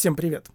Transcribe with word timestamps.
Всем 0.00 0.16
привет! 0.16 0.46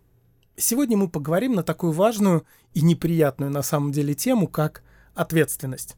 Сегодня 0.58 0.98
мы 0.98 1.08
поговорим 1.08 1.54
на 1.54 1.62
такую 1.62 1.92
важную 1.92 2.48
и 2.74 2.82
неприятную 2.82 3.52
на 3.52 3.62
самом 3.62 3.92
деле 3.92 4.16
тему, 4.16 4.48
как 4.48 4.82
ответственность. 5.14 5.98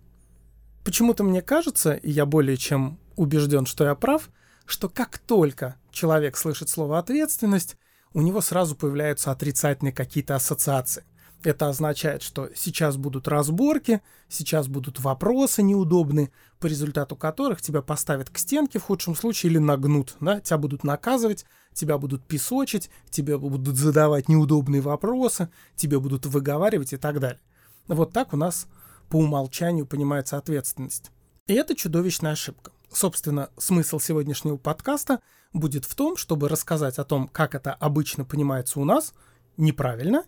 Почему-то 0.84 1.24
мне 1.24 1.42
кажется, 1.42 1.94
и 1.94 2.12
я 2.12 2.26
более 2.26 2.58
чем 2.58 3.00
убежден, 3.16 3.66
что 3.66 3.86
я 3.86 3.96
прав, 3.96 4.32
что 4.66 4.90
как 4.90 5.18
только 5.18 5.78
человек 5.92 6.36
слышит 6.36 6.68
слово 6.68 7.00
ответственность, 7.00 7.78
у 8.12 8.22
него 8.22 8.42
сразу 8.42 8.76
появляются 8.76 9.32
отрицательные 9.32 9.94
какие-то 9.94 10.36
ассоциации. 10.36 11.06
Это 11.48 11.70
означает, 11.70 12.24
что 12.24 12.50
сейчас 12.56 12.98
будут 12.98 13.30
разборки, 13.30 14.02
сейчас 14.28 14.68
будут 14.68 15.00
вопросы 15.00 15.64
неудобные, 15.64 16.30
по 16.60 16.66
результату 16.66 17.16
которых 17.16 17.62
тебя 17.62 17.82
поставят 17.82 18.30
к 18.30 18.38
стенке 18.38 18.80
в 18.80 18.84
худшем 18.84 19.16
случае 19.16 19.54
или 19.54 19.58
нагнут, 19.58 20.18
да, 20.20 20.42
тебя 20.42 20.58
будут 20.58 20.84
наказывать, 20.84 21.46
тебя 21.72 21.98
будут 21.98 22.28
песочить, 22.28 22.90
тебе 23.10 23.38
будут 23.38 23.78
задавать 23.78 24.28
неудобные 24.28 24.82
вопросы, 24.82 25.48
тебе 25.78 26.02
будут 26.02 26.26
выговаривать 26.26 26.92
и 26.92 26.98
так 26.98 27.22
далее. 27.22 27.40
Вот 27.88 28.12
так 28.12 28.34
у 28.34 28.36
нас 28.36 28.68
по 29.08 29.16
умолчанию 29.16 29.86
понимается 29.86 30.36
ответственность. 30.36 31.12
И 31.46 31.54
это 31.54 31.76
чудовищная 31.76 32.34
ошибка. 32.34 32.74
Собственно, 32.92 33.52
смысл 33.58 34.00
сегодняшнего 34.00 34.58
подкаста 34.58 35.22
будет 35.54 35.86
в 35.86 35.96
том, 35.96 36.18
чтобы 36.18 36.50
рассказать 36.50 36.98
о 36.98 37.06
том, 37.06 37.30
как 37.30 37.56
это 37.56 37.74
обычно 37.74 38.26
понимается 38.26 38.82
у 38.82 38.84
нас, 38.84 39.14
неправильно, 39.56 40.26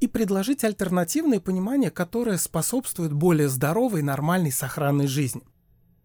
и 0.00 0.06
предложить 0.06 0.64
альтернативное 0.64 1.40
понимание, 1.40 1.90
которое 1.90 2.38
способствует 2.38 3.12
более 3.12 3.48
здоровой, 3.48 4.02
нормальной, 4.02 4.50
сохранной 4.50 5.06
жизни. 5.06 5.42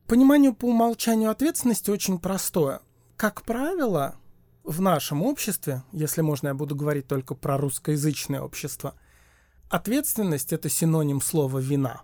Понимание 0.08 0.54
по 0.54 0.66
умолчанию 0.66 1.32
ответственности 1.32 1.90
очень 1.90 2.20
простое. 2.20 2.82
Как 3.16 3.42
правило, 3.44 4.16
в 4.64 4.82
нашем 4.82 5.24
обществе, 5.24 5.84
если 5.92 6.22
можно, 6.22 6.50
я 6.50 6.54
буду 6.54 6.76
говорить 6.76 7.08
только 7.08 7.34
про 7.34 7.58
русскоязычное 7.58 8.42
общество, 8.42 8.96
ответственность– 9.70 10.52
это 10.54 10.70
синоним 10.70 11.22
слова 11.22 11.60
«вина». 11.60 12.02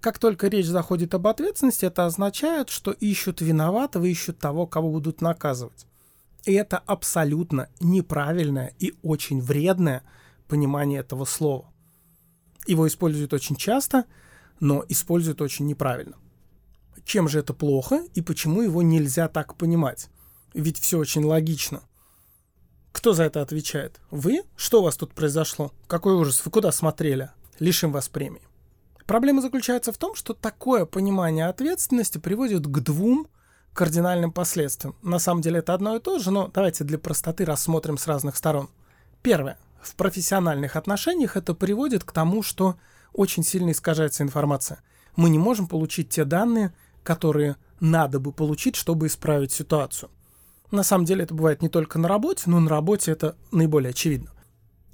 Как 0.00 0.18
только 0.18 0.48
речь 0.48 0.66
заходит 0.66 1.14
об 1.14 1.26
ответственности, 1.26 1.84
это 1.84 2.06
означает, 2.06 2.70
что 2.70 2.90
ищут 2.90 3.42
виноватого, 3.42 4.06
ищут 4.06 4.38
того, 4.38 4.66
кого 4.66 4.90
будут 4.90 5.20
наказывать. 5.20 5.86
И 6.46 6.54
это 6.54 6.78
абсолютно 6.78 7.68
неправильное 7.80 8.72
и 8.78 8.94
очень 9.02 9.42
вредное 9.42 10.02
понимание 10.50 11.00
этого 11.00 11.24
слова. 11.24 11.72
Его 12.66 12.86
используют 12.86 13.32
очень 13.32 13.56
часто, 13.56 14.04
но 14.58 14.84
используют 14.88 15.40
очень 15.40 15.66
неправильно. 15.66 16.16
Чем 17.04 17.28
же 17.28 17.38
это 17.38 17.54
плохо 17.54 18.02
и 18.14 18.20
почему 18.20 18.62
его 18.62 18.82
нельзя 18.82 19.28
так 19.28 19.56
понимать? 19.56 20.08
Ведь 20.52 20.78
все 20.78 20.98
очень 20.98 21.24
логично. 21.24 21.82
Кто 22.92 23.12
за 23.12 23.22
это 23.22 23.40
отвечает? 23.40 24.00
Вы? 24.10 24.42
Что 24.56 24.80
у 24.80 24.84
вас 24.84 24.96
тут 24.96 25.14
произошло? 25.14 25.72
Какой 25.86 26.14
ужас? 26.14 26.44
Вы 26.44 26.50
куда 26.50 26.72
смотрели? 26.72 27.30
Лишим 27.60 27.92
вас 27.92 28.08
премии. 28.08 28.42
Проблема 29.06 29.42
заключается 29.42 29.92
в 29.92 29.98
том, 29.98 30.14
что 30.14 30.34
такое 30.34 30.84
понимание 30.84 31.46
ответственности 31.46 32.18
приводит 32.18 32.66
к 32.66 32.80
двум 32.80 33.28
кардинальным 33.72 34.32
последствиям. 34.32 34.96
На 35.02 35.18
самом 35.18 35.40
деле 35.42 35.60
это 35.60 35.74
одно 35.74 35.96
и 35.96 36.00
то 36.00 36.18
же, 36.18 36.30
но 36.30 36.48
давайте 36.48 36.84
для 36.84 36.98
простоты 36.98 37.44
рассмотрим 37.44 37.96
с 37.96 38.06
разных 38.06 38.36
сторон. 38.36 38.68
Первое. 39.22 39.56
В 39.82 39.94
профессиональных 39.96 40.76
отношениях 40.76 41.36
это 41.36 41.54
приводит 41.54 42.04
к 42.04 42.12
тому, 42.12 42.42
что 42.42 42.76
очень 43.12 43.42
сильно 43.42 43.70
искажается 43.70 44.22
информация. 44.22 44.80
Мы 45.16 45.30
не 45.30 45.38
можем 45.38 45.66
получить 45.66 46.10
те 46.10 46.24
данные, 46.24 46.72
которые 47.02 47.56
надо 47.80 48.20
бы 48.20 48.32
получить, 48.32 48.76
чтобы 48.76 49.06
исправить 49.06 49.52
ситуацию. 49.52 50.10
На 50.70 50.82
самом 50.82 51.04
деле 51.04 51.24
это 51.24 51.34
бывает 51.34 51.62
не 51.62 51.68
только 51.68 51.98
на 51.98 52.08
работе, 52.08 52.44
но 52.46 52.60
на 52.60 52.70
работе 52.70 53.10
это 53.10 53.36
наиболее 53.50 53.90
очевидно. 53.90 54.30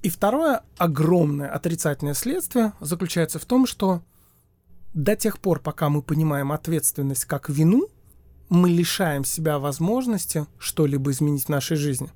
И 0.02 0.08
второе 0.08 0.62
огромное 0.78 1.48
отрицательное 1.48 2.14
следствие 2.14 2.72
заключается 2.80 3.38
в 3.38 3.44
том, 3.44 3.66
что 3.66 4.02
до 4.94 5.16
тех 5.16 5.38
пор, 5.40 5.60
пока 5.60 5.88
мы 5.88 6.00
понимаем 6.00 6.52
ответственность 6.52 7.24
как 7.24 7.50
вину, 7.50 7.88
мы 8.48 8.70
лишаем 8.70 9.24
себя 9.24 9.58
возможности 9.58 10.46
что-либо 10.58 11.10
изменить 11.10 11.46
в 11.46 11.48
нашей 11.48 11.76
жизни. 11.76 12.10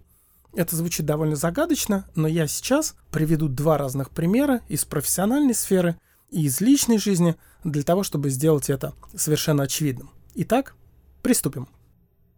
Это 0.54 0.74
звучит 0.74 1.06
довольно 1.06 1.36
загадочно, 1.36 2.06
но 2.16 2.26
я 2.26 2.46
сейчас 2.48 2.96
приведу 3.10 3.48
два 3.48 3.78
разных 3.78 4.10
примера 4.10 4.62
из 4.68 4.84
профессиональной 4.84 5.54
сферы 5.54 5.96
и 6.30 6.44
из 6.44 6.60
личной 6.60 6.98
жизни 6.98 7.36
для 7.62 7.82
того, 7.82 8.02
чтобы 8.02 8.30
сделать 8.30 8.68
это 8.68 8.94
совершенно 9.14 9.64
очевидным. 9.64 10.10
Итак, 10.34 10.74
приступим. 11.22 11.68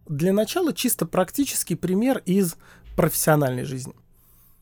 Для 0.07 0.33
начала 0.33 0.73
чисто 0.73 1.05
практический 1.05 1.75
пример 1.75 2.21
из 2.25 2.55
профессиональной 2.95 3.63
жизни. 3.63 3.93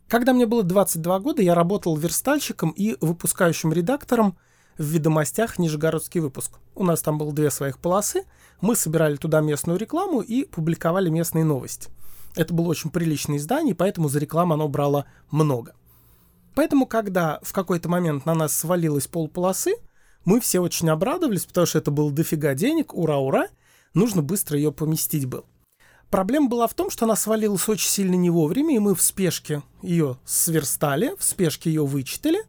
Когда 0.07 0.33
мне 0.33 0.45
было 0.45 0.63
22 0.63 1.19
года, 1.19 1.41
я 1.41 1.55
работал 1.55 1.95
верстальщиком 1.97 2.71
и 2.71 2.95
выпускающим 3.01 3.73
редактором 3.73 4.37
в 4.77 4.83
«Ведомостях. 4.83 5.57
Нижегородский 5.57 6.21
выпуск». 6.21 6.51
У 6.75 6.83
нас 6.83 7.01
там 7.01 7.17
было 7.17 7.33
две 7.33 7.49
своих 7.49 7.79
полосы, 7.79 8.23
мы 8.61 8.75
собирали 8.75 9.15
туда 9.15 9.41
местную 9.41 9.79
рекламу 9.79 10.21
и 10.21 10.45
публиковали 10.45 11.09
местные 11.09 11.43
новости. 11.43 11.89
Это 12.35 12.53
было 12.53 12.67
очень 12.67 12.89
приличное 12.89 13.37
издание, 13.37 13.75
поэтому 13.75 14.09
за 14.09 14.19
рекламу 14.19 14.53
оно 14.53 14.67
брало 14.67 15.05
много. 15.31 15.75
Поэтому, 16.55 16.85
когда 16.85 17.39
в 17.43 17.53
какой-то 17.53 17.89
момент 17.89 18.25
на 18.25 18.33
нас 18.33 18.55
свалилось 18.55 19.07
полполосы, 19.07 19.75
мы 20.25 20.39
все 20.39 20.59
очень 20.59 20.89
обрадовались, 20.89 21.45
потому 21.45 21.65
что 21.65 21.79
это 21.79 21.91
было 21.91 22.11
дофига 22.11 22.53
денег, 22.53 22.93
ура-ура– 22.93 23.47
нужно 23.93 24.21
быстро 24.21 24.57
ее 24.57 24.71
поместить 24.71 25.25
был. 25.25 25.45
Проблема 26.09 26.49
была 26.49 26.67
в 26.67 26.73
том, 26.73 26.89
что 26.89 27.05
она 27.05 27.15
свалилась 27.15 27.69
очень 27.69 27.89
сильно 27.89 28.15
не 28.15 28.29
вовремя, 28.29 28.75
и 28.75 28.79
мы 28.79 28.95
в 28.95 29.01
спешке 29.01 29.63
ее 29.81 30.17
сверстали, 30.25 31.15
в 31.17 31.23
спешке 31.23 31.69
ее 31.69 31.85
вычитали, 31.85 32.39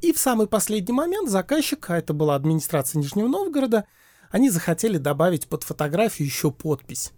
и 0.00 0.12
в 0.12 0.18
самый 0.18 0.46
последний 0.46 0.94
момент 0.94 1.28
заказчик, 1.28 1.90
а 1.90 1.98
это 1.98 2.14
была 2.14 2.34
администрация 2.34 2.98
Нижнего 2.98 3.28
Новгорода, 3.28 3.84
они 4.30 4.48
захотели 4.48 4.96
добавить 4.96 5.46
под 5.46 5.62
фотографию 5.62 6.26
еще 6.26 6.50
подпись. 6.50 7.12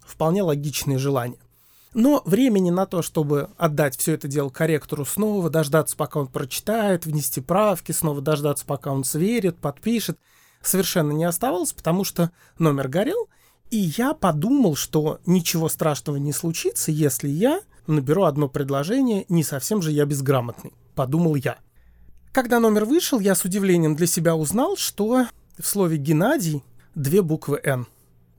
Вполне 0.00 0.42
логичное 0.42 0.98
желание. 0.98 1.38
Но 1.94 2.22
времени 2.24 2.70
на 2.70 2.86
то, 2.86 3.02
чтобы 3.02 3.50
отдать 3.56 3.96
все 3.96 4.12
это 4.12 4.28
дело 4.28 4.50
корректору 4.50 5.04
снова, 5.04 5.48
дождаться, 5.48 5.96
пока 5.96 6.20
он 6.20 6.26
прочитает, 6.26 7.06
внести 7.06 7.40
правки, 7.40 7.92
снова 7.92 8.20
дождаться, 8.20 8.66
пока 8.66 8.92
он 8.92 9.04
сверит, 9.04 9.56
подпишет– 9.56 10.18
совершенно 10.66 11.12
не 11.12 11.24
оставалось, 11.24 11.72
потому 11.72 12.04
что 12.04 12.30
номер 12.58 12.88
горел, 12.88 13.28
и 13.70 13.76
я 13.96 14.14
подумал, 14.14 14.76
что 14.76 15.20
ничего 15.26 15.68
страшного 15.68 16.16
не 16.16 16.32
случится, 16.32 16.90
если 16.90 17.28
я 17.28 17.60
наберу 17.86 18.24
одно 18.24 18.48
предложение, 18.48 19.26
не 19.28 19.42
совсем 19.42 19.82
же 19.82 19.92
я 19.92 20.04
безграмотный, 20.06 20.72
подумал 20.94 21.34
я. 21.34 21.58
Когда 22.32 22.60
номер 22.60 22.84
вышел, 22.84 23.20
я 23.20 23.34
с 23.34 23.44
удивлением 23.44 23.94
для 23.94 24.06
себя 24.06 24.34
узнал, 24.34 24.76
что 24.76 25.26
в 25.58 25.66
слове 25.66 25.98
«Геннадий» 25.98 26.64
две 26.94 27.22
буквы 27.22 27.60
«Н». 27.62 27.86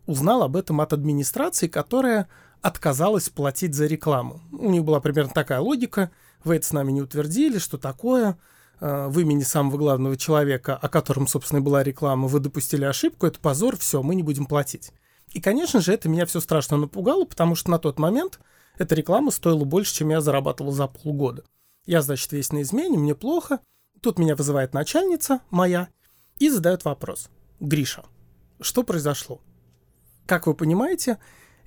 Узнал 0.05 0.43
об 0.43 0.55
этом 0.55 0.81
от 0.81 0.93
администрации, 0.93 1.67
которая 1.67 2.27
отказалась 2.65 3.29
платить 3.29 3.75
за 3.75 3.85
рекламу. 3.85 4.41
У 4.51 4.69
них 4.69 4.83
была 4.83 4.99
примерно 4.99 5.31
такая 5.33 5.59
логика. 5.59 6.11
Вы 6.43 6.57
это 6.57 6.65
с 6.65 6.73
нами 6.73 6.91
не 6.91 7.01
утвердили, 7.01 7.57
что 7.59 7.77
такое– 7.77 8.37
Э, 8.81 9.07
в 9.07 9.19
имени 9.19 9.43
самого 9.43 9.77
главного 9.77 10.17
человека, 10.17 10.75
о 10.75 10.89
котором, 10.89 11.27
собственно, 11.27 11.61
была 11.61 11.83
реклама, 11.83 12.27
вы 12.27 12.39
допустили 12.39 12.83
ошибку, 12.83 13.25
это 13.25 13.39
позор, 13.39 13.77
все, 13.77 14.03
мы 14.03 14.15
не 14.15 14.23
будем 14.23 14.45
платить. 14.45 14.91
И, 15.31 15.41
конечно 15.41 15.79
же, 15.79 15.93
это 15.93 16.09
меня 16.09 16.25
все 16.25 16.39
страшно 16.39 16.77
напугало, 16.77 17.25
потому 17.25 17.55
что 17.55 17.71
на 17.71 17.79
тот 17.79 17.99
момент 17.99 18.39
эта 18.77 18.95
реклама 18.95 19.31
стоила 19.31 19.63
больше, 19.63 19.93
чем 19.93 20.09
я 20.09 20.21
зарабатывал 20.21 20.71
за 20.71 20.87
полгода. 20.87 21.43
Я, 21.85 22.01
значит, 22.01 22.31
весь 22.31 22.51
на 22.51 22.61
измене, 22.61 22.97
мне 22.97 23.15
плохо. 23.15 23.59
Тут 24.01 24.19
меня 24.19 24.35
вызывает 24.35 24.73
начальница 24.73 25.39
моя 25.49 25.87
и 26.39 26.49
задает 26.49 26.83
вопрос. 26.83 27.29
Гриша, 27.59 28.03
что 28.59 28.83
произошло? 28.83 29.41
Как 30.25 30.47
вы 30.47 30.53
понимаете, 30.53 31.17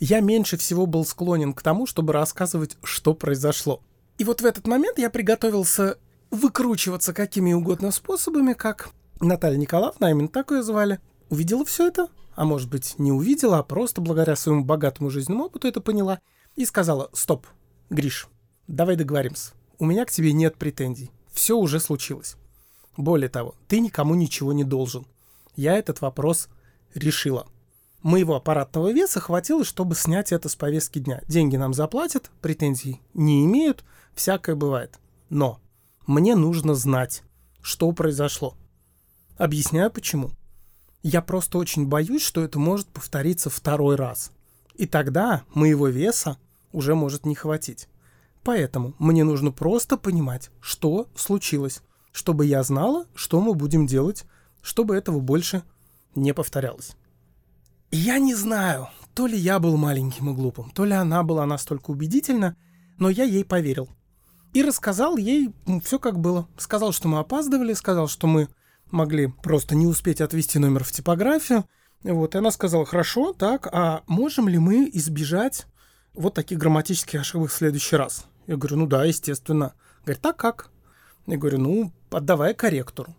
я 0.00 0.20
меньше 0.20 0.56
всего 0.56 0.86
был 0.86 1.04
склонен 1.04 1.52
к 1.52 1.62
тому, 1.62 1.86
чтобы 1.86 2.12
рассказывать, 2.12 2.76
что 2.82 3.14
произошло. 3.14 3.82
И 4.18 4.24
вот 4.24 4.40
в 4.40 4.46
этот 4.46 4.66
момент 4.66 4.98
я 4.98 5.10
приготовился 5.10 5.98
выкручиваться 6.30 7.12
какими 7.12 7.52
угодно 7.52 7.90
способами, 7.90 8.52
как 8.52 8.90
Наталья 9.20 9.56
Николаевна, 9.56 10.10
именно 10.10 10.28
так 10.28 10.50
ее 10.50 10.62
звали, 10.62 11.00
увидела 11.30 11.64
все 11.64 11.88
это, 11.88 12.08
а 12.34 12.44
может 12.44 12.68
быть 12.68 12.98
не 12.98 13.12
увидела, 13.12 13.58
а 13.58 13.62
просто 13.62 14.00
благодаря 14.00 14.36
своему 14.36 14.64
богатому 14.64 15.10
жизненному 15.10 15.46
опыту 15.46 15.68
это 15.68 15.80
поняла, 15.80 16.20
и 16.56 16.64
сказала, 16.64 17.10
стоп, 17.12 17.46
Гриш, 17.90 18.28
давай 18.66 18.96
договоримся, 18.96 19.52
у 19.78 19.86
меня 19.86 20.04
к 20.04 20.10
тебе 20.10 20.32
нет 20.32 20.56
претензий, 20.56 21.10
все 21.32 21.56
уже 21.56 21.80
случилось. 21.80 22.36
Более 22.96 23.28
того, 23.28 23.54
ты 23.68 23.78
никому 23.78 24.16
ничего 24.16 24.52
не 24.52 24.64
должен. 24.64 25.06
Я 25.54 25.78
этот 25.78 26.00
вопрос 26.00 26.48
решила. 26.94 27.46
Моего 28.02 28.36
аппаратного 28.36 28.92
веса 28.92 29.18
хватило, 29.18 29.64
чтобы 29.64 29.96
снять 29.96 30.30
это 30.30 30.48
с 30.48 30.54
повестки 30.54 31.00
дня. 31.00 31.20
Деньги 31.26 31.56
нам 31.56 31.74
заплатят, 31.74 32.30
претензий 32.40 33.00
не 33.12 33.44
имеют, 33.44 33.84
всякое 34.14 34.54
бывает. 34.54 34.98
Но 35.30 35.60
мне 36.06 36.36
нужно 36.36 36.74
знать, 36.74 37.22
что 37.60 37.90
произошло. 37.92 38.56
Объясняю 39.36 39.90
почему. 39.90 40.30
Я 41.02 41.22
просто 41.22 41.58
очень 41.58 41.86
боюсь, 41.86 42.22
что 42.22 42.42
это 42.42 42.58
может 42.58 42.86
повториться 42.88 43.50
второй 43.50 43.96
раз. 43.96 44.30
И 44.74 44.86
тогда 44.86 45.42
моего 45.52 45.88
веса 45.88 46.38
уже 46.72 46.94
может 46.94 47.26
не 47.26 47.34
хватить. 47.34 47.88
поэтому 48.44 48.94
мне 48.98 49.24
нужно 49.24 49.50
просто 49.50 49.96
понимать, 49.98 50.50
что 50.60 51.08
случилось, 51.14 51.82
чтобы 52.12 52.46
я 52.46 52.62
знала, 52.62 53.04
что 53.14 53.40
мы 53.40 53.54
будем 53.54 53.86
делать, 53.86 54.24
чтобы 54.62 54.96
этого 54.96 55.20
больше 55.20 55.62
не 56.14 56.32
повторялось. 56.32 56.96
Я 57.90 58.18
не 58.18 58.34
знаю, 58.34 58.88
то 59.14 59.26
ли 59.26 59.38
я 59.38 59.58
был 59.58 59.76
маленьким 59.78 60.30
и 60.30 60.34
глупым, 60.34 60.70
то 60.70 60.84
ли 60.84 60.92
она 60.92 61.22
была 61.22 61.46
настолько 61.46 61.90
убедительна, 61.90 62.54
но 62.98 63.08
я 63.08 63.24
ей 63.24 63.44
поверил. 63.44 63.88
И 64.52 64.62
рассказал 64.62 65.16
ей 65.16 65.54
все 65.82 65.98
как 65.98 66.18
было. 66.18 66.48
Сказал, 66.58 66.92
что 66.92 67.08
мы 67.08 67.18
опаздывали, 67.18 67.72
сказал, 67.72 68.08
что 68.08 68.26
мы 68.26 68.48
могли 68.90 69.28
просто 69.28 69.74
не 69.74 69.86
успеть 69.86 70.20
отвести 70.20 70.58
номер 70.58 70.84
в 70.84 70.92
типографию. 70.92 71.64
Вот, 72.02 72.34
и 72.34 72.38
она 72.38 72.50
сказала, 72.50 72.84
хорошо, 72.84 73.32
так, 73.32 73.66
а 73.72 74.02
можем 74.06 74.48
ли 74.48 74.58
мы 74.58 74.88
избежать 74.92 75.66
вот 76.14 76.34
таких 76.34 76.58
грамматических 76.58 77.20
ошибок 77.20 77.50
в 77.50 77.54
следующий 77.54 77.96
раз? 77.96 78.26
Я 78.46 78.56
говорю, 78.56 78.76
ну 78.76 78.86
да, 78.86 79.04
естественно. 79.04 79.72
Говорит, 80.04 80.22
так 80.22 80.36
как? 80.36 80.70
Я 81.26 81.36
говорю, 81.36 81.58
ну, 81.58 81.92
отдавай 82.10 82.54
корректору. 82.54 83.16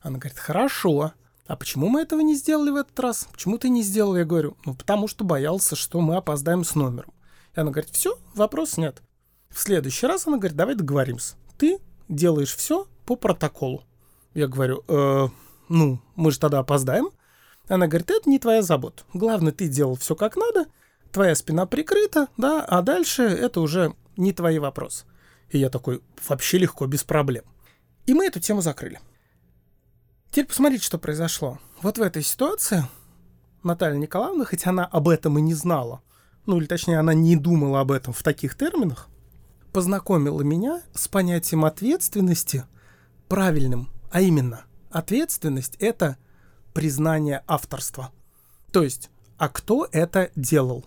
Она 0.00 0.18
говорит, 0.18 0.38
хорошо. 0.38 1.12
А 1.50 1.56
почему 1.56 1.88
мы 1.88 2.02
этого 2.02 2.20
не 2.20 2.36
сделали 2.36 2.70
в 2.70 2.76
этот 2.76 3.00
раз? 3.00 3.26
Почему 3.32 3.58
ты 3.58 3.70
не 3.70 3.82
сделал? 3.82 4.16
Я 4.16 4.24
говорю, 4.24 4.56
ну, 4.64 4.72
потому 4.72 5.08
что 5.08 5.24
боялся, 5.24 5.74
что 5.74 6.00
мы 6.00 6.14
опоздаем 6.14 6.62
с 6.62 6.76
номером. 6.76 7.12
И 7.56 7.58
она 7.58 7.72
говорит, 7.72 7.90
все, 7.90 8.16
вопрос 8.36 8.76
нет. 8.76 9.02
В 9.48 9.58
следующий 9.58 10.06
раз 10.06 10.28
она 10.28 10.36
говорит, 10.36 10.56
давай 10.56 10.76
договоримся. 10.76 11.34
Ты 11.58 11.80
делаешь 12.08 12.54
все 12.54 12.86
по 13.04 13.16
протоколу. 13.16 13.82
Я 14.32 14.46
говорю, 14.46 14.84
э, 14.86 15.28
ну, 15.68 16.00
мы 16.14 16.30
же 16.30 16.38
тогда 16.38 16.60
опоздаем. 16.60 17.10
Она 17.66 17.88
говорит, 17.88 18.12
это 18.12 18.30
не 18.30 18.38
твоя 18.38 18.62
забота. 18.62 19.02
Главное, 19.12 19.50
ты 19.50 19.66
делал 19.66 19.96
все 19.96 20.14
как 20.14 20.36
надо, 20.36 20.66
твоя 21.10 21.34
спина 21.34 21.66
прикрыта, 21.66 22.28
да, 22.36 22.64
а 22.64 22.80
дальше 22.80 23.24
это 23.24 23.60
уже 23.60 23.96
не 24.16 24.32
твои 24.32 24.60
вопросы. 24.60 25.04
И 25.48 25.58
я 25.58 25.68
такой, 25.68 26.00
вообще 26.28 26.58
легко, 26.58 26.86
без 26.86 27.02
проблем. 27.02 27.42
И 28.06 28.14
мы 28.14 28.26
эту 28.26 28.38
тему 28.38 28.62
закрыли. 28.62 29.00
Теперь 30.30 30.46
посмотрите, 30.46 30.84
что 30.84 30.98
произошло. 30.98 31.58
Вот 31.82 31.98
в 31.98 32.02
этой 32.02 32.22
ситуации 32.22 32.84
Наталья 33.64 33.98
Николаевна, 33.98 34.44
хоть 34.44 34.64
она 34.64 34.84
об 34.84 35.08
этом 35.08 35.38
и 35.38 35.42
не 35.42 35.54
знала, 35.54 36.02
ну 36.46 36.58
или 36.58 36.66
точнее 36.66 37.00
она 37.00 37.14
не 37.14 37.34
думала 37.34 37.80
об 37.80 37.90
этом 37.90 38.12
в 38.12 38.22
таких 38.22 38.56
терминах, 38.56 39.08
познакомила 39.72 40.42
меня 40.42 40.82
с 40.94 41.08
понятием 41.08 41.64
ответственности 41.64 42.64
правильным, 43.28 43.88
а 44.12 44.20
именно 44.20 44.64
ответственность 44.90 45.74
это 45.80 46.16
признание 46.74 47.42
авторства. 47.48 48.12
То 48.70 48.84
есть, 48.84 49.10
а 49.36 49.48
кто 49.48 49.88
это 49.90 50.30
делал? 50.36 50.84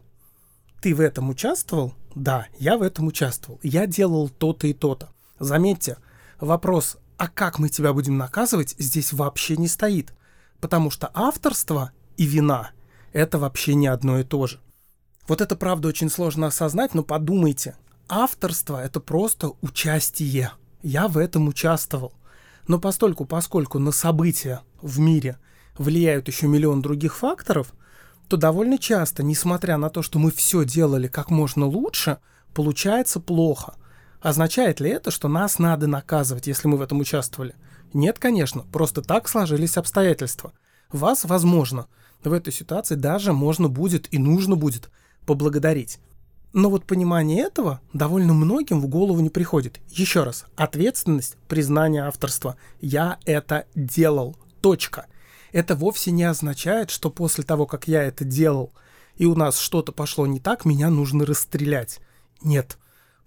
Ты 0.81 0.95
в 0.95 1.01
этом 1.01 1.29
участвовал? 1.29 1.93
Да, 2.15 2.47
я 2.59 2.77
в 2.77 2.81
этом 2.81 3.07
участвовал. 3.07 3.59
Я 3.61 3.87
делал 3.87 4.29
то-то 4.29 4.67
и 4.67 4.73
то-то. 4.73 5.09
Заметьте, 5.37 5.97
вопрос, 6.39 6.97
а 7.23 7.29
как 7.29 7.57
мы 7.57 7.69
тебя 7.69 7.93
будем 7.93 8.17
наказывать, 8.17 8.75
здесь 8.77 9.13
вообще 9.13 9.55
не 9.55 9.69
стоит. 9.69 10.13
Потому 10.59 10.91
что 10.91 11.09
авторство 11.13 11.93
и 12.17 12.25
вина– 12.25 12.71
это 13.13 13.39
вообще 13.39 13.75
не 13.75 13.87
одно 13.87 14.19
и 14.19 14.25
то 14.25 14.45
же. 14.45 14.59
Вот 15.29 15.39
это 15.39 15.55
правда 15.55 15.87
очень 15.87 16.09
сложно 16.09 16.47
осознать, 16.47 16.93
но 16.93 17.01
подумайте. 17.01 17.77
Авторство– 18.09 18.83
это 18.83 18.99
просто 18.99 19.53
участие. 19.61 20.51
Я 20.81 21.07
в 21.07 21.17
этом 21.17 21.47
участвовал. 21.47 22.11
Но 22.67 22.77
постольку, 22.77 23.23
поскольку 23.23 23.79
на 23.79 23.93
события 23.93 24.59
в 24.81 24.99
мире 24.99 25.37
влияют 25.77 26.27
еще 26.27 26.47
миллион 26.47 26.81
других 26.81 27.15
факторов, 27.15 27.73
то 28.27 28.35
довольно 28.35 28.77
часто, 28.77 29.23
несмотря 29.23 29.77
на 29.77 29.89
то, 29.89 30.01
что 30.01 30.19
мы 30.19 30.29
все 30.29 30.65
делали 30.65 31.07
как 31.07 31.29
можно 31.29 31.67
лучше, 31.67 32.17
получается 32.53 33.21
плохо. 33.21 33.75
Означает 34.23 34.79
ли 34.79 34.89
это, 34.89 35.11
что 35.11 35.27
нас 35.27 35.59
надо 35.59 35.85
наказывать, 35.85 36.47
если 36.47 36.69
мы 36.69 36.77
в 36.77 36.81
этом 36.81 37.01
участвовали? 37.01 37.55
Нет, 37.91 38.19
конечно, 38.19 38.61
просто 38.71 39.01
так 39.01 39.27
сложились 39.27 39.75
обстоятельства. 39.75 40.53
Вас, 40.93 41.25
возможно, 41.25 41.87
в 42.23 42.31
этой 42.31 42.53
ситуации 42.53 42.95
даже 42.95 43.33
можно 43.33 43.67
будет 43.67 44.11
и 44.13 44.17
нужно 44.17 44.55
будет 44.55 44.89
поблагодарить. 45.25 45.99
Но 46.53 46.69
вот 46.69 46.85
понимание 46.85 47.43
этого 47.43 47.81
довольно 47.91 48.33
многим 48.33 48.79
в 48.79 48.87
голову 48.87 49.19
не 49.19 49.29
приходит. 49.29 49.81
Еще 49.89 50.23
раз, 50.23 50.45
ответственность, 50.55 51.35
признание 51.49 52.03
авторства. 52.03 52.55
Я 52.79 53.19
это 53.25 53.65
делал. 53.75 54.37
Точка. 54.61 55.07
Это 55.51 55.75
вовсе 55.75 56.11
не 56.11 56.23
означает, 56.23 56.91
что 56.91 57.09
после 57.09 57.43
того, 57.43 57.65
как 57.65 57.89
я 57.89 58.01
это 58.01 58.23
делал, 58.23 58.71
и 59.17 59.25
у 59.25 59.35
нас 59.35 59.59
что-то 59.59 59.91
пошло 59.91 60.25
не 60.27 60.39
так, 60.39 60.63
меня 60.63 60.89
нужно 60.89 61.25
расстрелять. 61.25 61.99
Нет. 62.41 62.77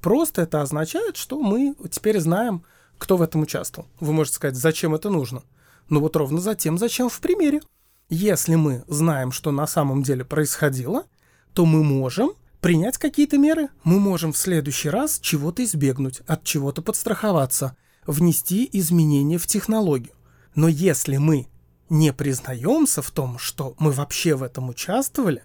Просто 0.06 0.42
это 0.42 0.62
означает, 0.62 1.16
что 1.16 1.42
мы 1.42 1.74
теперь 1.90 2.20
знаем, 2.20 2.62
кто 2.96 3.16
в 3.16 3.22
этом 3.22 3.40
участвовал. 3.40 3.88
Вы 3.98 4.12
можете 4.12 4.36
сказать, 4.36 4.54
зачем 4.54 4.94
это 4.94 5.10
нужно? 5.10 5.42
Ну 5.88 5.98
вот 5.98 6.14
ровно 6.14 6.40
за 6.40 6.54
тем, 6.54 6.78
зачем 6.78 7.08
в 7.08 7.18
примере. 7.18 7.60
Если 8.08 8.54
мы 8.54 8.84
знаем, 8.86 9.32
что 9.32 9.50
на 9.50 9.66
самом 9.66 10.04
деле 10.04 10.24
происходило, 10.24 11.06
то 11.54 11.66
мы 11.66 11.82
можем 11.82 12.34
принять 12.60 12.98
какие-то 12.98 13.36
меры. 13.36 13.66
Мы 13.82 13.98
можем 13.98 14.32
в 14.32 14.36
следующий 14.36 14.90
раз 14.90 15.18
чего-то 15.18 15.64
избегнуть, 15.64 16.20
от 16.28 16.44
чего-то 16.44 16.82
подстраховаться, 16.82 17.76
внести 18.06 18.70
изменения 18.74 19.38
в 19.38 19.48
технологию. 19.48 20.14
Но 20.54 20.68
если 20.68 21.16
мы 21.16 21.48
не 21.88 22.12
признаемся 22.12 23.02
в 23.02 23.10
том, 23.10 23.40
что 23.40 23.74
мы 23.80 23.90
вообще 23.90 24.36
в 24.36 24.44
этом 24.44 24.68
участвовали, 24.68 25.42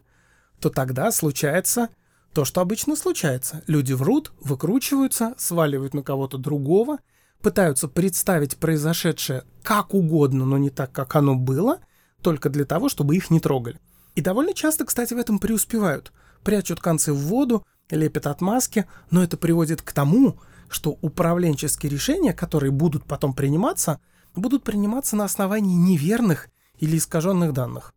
то 0.59 0.69
тогда 0.69 1.11
случается 1.11 1.89
то, 2.33 2.45
что 2.45 2.61
обычно 2.61 2.95
случается. 2.95 3.63
Люди 3.67 3.93
врут, 3.93 4.31
выкручиваются, 4.39 5.33
сваливают 5.37 5.93
на 5.93 6.01
кого-то 6.01 6.37
другого, 6.37 6.99
пытаются 7.41 7.87
представить 7.87 8.57
произошедшее 8.57 9.43
как 9.63 9.93
угодно, 9.93 10.45
но 10.45 10.57
не 10.57 10.69
так, 10.69 10.91
как 10.91 11.15
оно 11.15 11.35
было, 11.35 11.79
только 12.21 12.49
для 12.49 12.65
того, 12.65 12.87
чтобы 12.87 13.15
их 13.15 13.29
не 13.29 13.39
трогали. 13.39 13.79
И 14.15 14.21
довольно 14.21 14.53
часто, 14.53 14.85
кстати, 14.85 15.13
в 15.13 15.17
этом 15.17 15.39
преуспевают. 15.39 16.11
Прячут 16.43 16.79
концы 16.79 17.11
в 17.13 17.17
воду, 17.17 17.65
лепят 17.89 18.27
отмазки, 18.27 18.87
но 19.09 19.23
это 19.23 19.37
приводит 19.37 19.81
к 19.81 19.91
тому, 19.91 20.39
что 20.69 20.97
управленческие 21.01 21.91
решения, 21.91 22.33
которые 22.33 22.71
будут 22.71 23.03
потом 23.05 23.33
приниматься, 23.33 23.99
будут 24.35 24.63
приниматься 24.63 25.15
на 25.17 25.25
основании 25.25 25.75
неверных 25.75 26.49
или 26.77 26.97
искаженных 26.97 27.51
данных. 27.51 27.93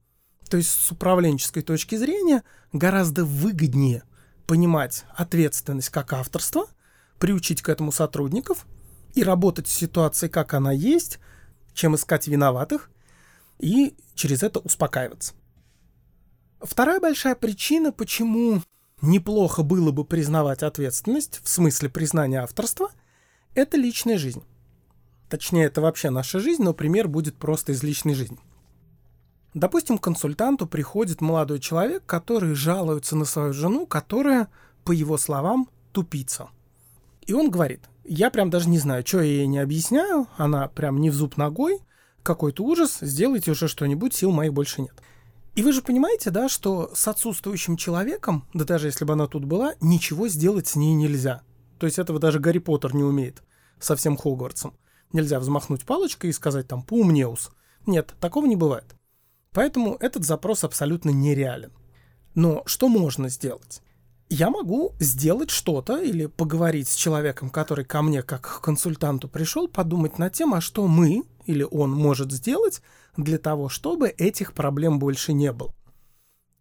То 0.49 0.57
есть 0.57 0.71
с 0.71 0.91
управленческой 0.91 1.63
точки 1.63 1.95
зрения 1.95 2.43
гораздо 2.73 3.25
выгоднее– 3.25 4.03
понимать 4.47 5.05
ответственность 5.15 5.91
как 5.91 6.13
авторство, 6.13 6.67
приучить 7.19 7.63
к 7.63 7.69
этому 7.69 7.93
сотрудников 7.93 8.67
и 9.15 9.23
работать 9.23 9.69
с 9.69 9.73
ситуацией, 9.73 10.31
как 10.31 10.55
она 10.55 10.73
есть, 10.73 11.19
чем 11.73 11.95
искать 11.95 12.29
виноватых, 12.29 12.91
и 13.59 13.95
через 14.15 14.43
это 14.43 14.59
успокаиваться. 14.61 15.35
Вторая 16.61 17.01
большая 17.01 17.35
причина, 17.35 17.93
почему 17.93 18.63
неплохо 19.03 19.63
было 19.63 19.93
бы 19.93 20.05
признавать 20.05 20.63
ответственность, 20.63 21.41
в 21.43 21.49
смысле 21.49 21.89
признания 21.89 22.41
авторства, 22.41 22.91
это 23.55 23.77
личная 23.77 24.19
жизнь. 24.19 24.43
Точнее, 25.29 25.67
это 25.67 25.81
вообще 25.81 26.11
наша 26.11 26.41
жизнь, 26.41 26.63
но 26.63 26.75
пример 26.75 27.09
будет 27.09 27.37
просто 27.37 27.73
из 27.73 27.83
личной 27.83 28.15
жизни. 28.15 28.39
Допустим, 29.55 29.99
к 29.99 30.03
консультанту 30.03 30.67
приходит 30.67 31.21
молодой 31.21 31.61
человек, 31.61 32.03
который 32.07 32.55
жалуется 32.55 33.15
на 33.15 33.25
свою 33.25 33.53
жену, 33.53 33.87
которая, 33.87 34.49
по 34.85 34.91
его 34.91 35.17
словам, 35.17 35.69
тупица. 35.93 36.49
И 37.25 37.33
он 37.33 37.51
говорит, 37.51 37.89
я 38.05 38.31
прям 38.31 38.51
даже 38.51 38.69
не 38.69 38.79
знаю, 38.79 39.07
что 39.07 39.21
я 39.21 39.25
ей 39.25 39.47
не 39.47 39.59
объясняю, 39.59 40.27
она 40.37 40.67
прям 40.69 41.01
не 41.01 41.09
в 41.09 41.15
зуб 41.15 41.37
ногой, 41.37 41.79
какой-то 42.25 42.65
ужас, 42.65 42.99
сделайте 43.01 43.53
уже 43.53 43.69
что-нибудь, 43.69 44.13
сил 44.13 44.33
моих 44.33 44.53
больше 44.53 44.83
нет. 44.83 44.95
И 45.55 45.63
вы 45.63 45.73
же 45.73 45.83
понимаете, 45.83 46.31
да, 46.31 46.49
что 46.49 46.91
с 46.93 47.07
отсутствующим 47.07 47.77
человеком, 47.77 48.45
да 48.55 48.65
даже 48.65 48.89
если 48.89 49.05
бы 49.05 49.13
она 49.13 49.29
тут 49.29 49.45
была, 49.45 49.75
ничего 49.81 50.27
сделать 50.27 50.67
с 50.67 50.75
ней 50.75 50.95
нельзя. 50.95 51.43
То 51.79 51.87
есть 51.87 52.01
этого 52.01 52.19
даже 52.19 52.41
Гарри 52.41 52.59
Поттер 52.59 52.93
не 52.95 53.05
умеет 53.05 53.43
со 53.79 53.95
всем 53.95 54.17
Хогвартсом. 54.17 54.75
Нельзя 55.13 55.39
взмахнуть 55.39 55.85
палочкой 55.85 56.31
и 56.31 56.33
сказать 56.33 56.67
там 56.67 56.83
«поумнеус». 56.83 57.53
Нет, 57.87 58.15
такого 58.21 58.47
не 58.47 58.57
бывает. 58.57 58.97
Поэтому 59.55 59.97
этот 60.01 60.25
запрос 60.25 60.65
абсолютно 60.65 61.11
нереален. 61.11 61.73
Но 62.35 62.63
что 62.67 62.89
можно 62.89 63.29
сделать? 63.29 63.81
Я 64.29 64.51
могу 64.51 64.93
сделать 64.99 65.51
что-то 65.51 66.03
или 66.03 66.27
поговорить 66.27 66.89
с 66.89 66.97
человеком, 66.97 67.51
который 67.51 67.85
ко 67.85 68.03
мне 68.03 68.23
как 68.23 68.41
к 68.43 68.61
консультанту 68.61 69.29
пришел, 69.29 69.69
подумать 69.69 70.19
над 70.19 70.33
тем, 70.33 70.55
а 70.55 70.61
что 70.61 70.89
мы 70.89 71.23
или 71.47 71.63
он 71.63 71.93
может 71.93 72.33
сделать 72.33 72.83
для 73.17 73.39
того, 73.39 73.69
чтобы 73.69 74.09
этих 74.09 74.55
проблем 74.55 74.99
больше 74.99 75.33
не 75.33 75.53
было. 75.53 75.73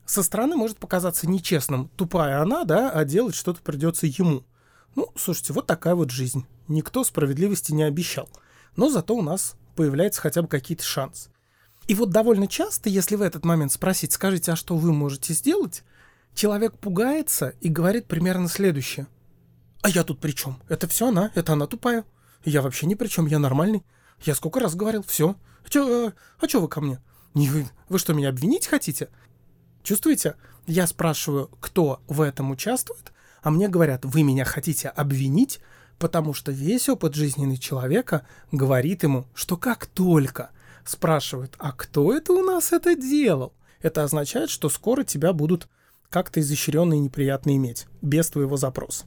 Со 0.05 0.21
стороны 0.21 0.55
может 0.55 0.77
показаться 0.77 1.27
нечестным, 1.27 1.89
тупая 1.95 2.41
она, 2.41 2.63
да, 2.63 2.91
а 2.91 3.05
делать 3.05 3.33
что-то 3.33 3.61
придется 3.61 4.05
ему. 4.05 4.43
Ну, 4.95 5.09
слушайте, 5.15 5.53
вот 5.53 5.65
такая 5.65 5.95
вот 5.95 6.11
жизнь. 6.11 6.45
Никто 6.67 7.03
справедливости 7.03 7.71
не 7.71 7.83
обещал. 7.83 8.29
Но 8.75 8.89
зато 8.89 9.15
у 9.15 9.23
нас 9.23 9.55
появляется 9.75 10.21
хотя 10.21 10.43
бы 10.43 10.47
какие-то 10.47 10.83
шансы. 10.83 11.32
И 11.87 11.95
вот 11.95 12.11
довольно 12.11 12.47
часто, 12.47 12.89
если 12.89 13.15
в 13.15 13.21
этот 13.21 13.43
момент 13.43 13.71
спросить, 13.71 14.13
скажите, 14.13 14.51
а 14.53 14.55
что 14.55 14.77
вы 14.77 14.93
можете 14.93 15.33
сделать, 15.33 15.83
человек 16.33 16.77
пугается 16.77 17.55
и 17.61 17.69
говорит 17.69 18.07
примерно 18.07 18.47
следующее. 18.47 19.07
А 19.81 19.89
я 19.89 20.03
тут 20.03 20.19
при 20.19 20.31
чем? 20.31 20.61
Это 20.69 20.87
все 20.87 21.09
она, 21.09 21.31
это 21.35 21.53
она 21.53 21.67
тупая. 21.67 22.05
Я 22.45 22.61
вообще 22.61 22.85
ни 22.85 22.95
при 22.95 23.07
чем, 23.07 23.25
я 23.25 23.37
нормальный. 23.39 23.83
Я 24.21 24.35
сколько 24.35 24.59
раз 24.59 24.75
говорил, 24.75 25.03
все. 25.03 25.35
А 25.65 25.69
чё, 25.69 26.07
а, 26.07 26.13
а 26.41 26.59
вы 26.59 26.67
ко 26.69 26.79
мне? 26.79 26.99
Не, 27.33 27.49
вы, 27.49 27.67
вы 27.89 27.99
что, 27.99 28.13
меня 28.13 28.29
обвинить 28.29 28.67
хотите? 28.67 29.09
Чувствуете? 29.83 30.35
Я 30.65 30.87
спрашиваю, 30.87 31.49
кто 31.59 32.01
в 32.07 32.21
этом 32.21 32.51
участвует, 32.51 33.11
а 33.41 33.51
мне 33.51 33.67
говорят, 33.67 34.05
вы 34.05 34.23
меня 34.23 34.45
хотите 34.45 34.87
обвинить, 34.87 35.59
потому 35.99 36.33
что 36.33 36.53
весь 36.53 36.87
опыт 36.87 37.15
жизненный 37.15 37.57
человека 37.57 38.25
говорит 38.53 39.03
ему, 39.03 39.25
что 39.33 39.57
как 39.57 39.85
только 39.85 40.51
спрашивают, 40.85 41.55
а 41.59 41.71
кто 41.71 42.13
это 42.13 42.33
у 42.33 42.43
нас 42.43 42.71
это 42.71 42.95
делал, 42.95 43.53
это 43.81 44.03
означает, 44.03 44.49
что 44.49 44.69
скоро 44.69 45.03
тебя 45.03 45.33
будут 45.33 45.67
как-то 46.09 46.39
изощренно 46.39 46.93
и 46.93 46.99
неприятно 46.99 47.55
иметь, 47.55 47.87
без 48.01 48.29
твоего 48.29 48.57
запроса. 48.57 49.05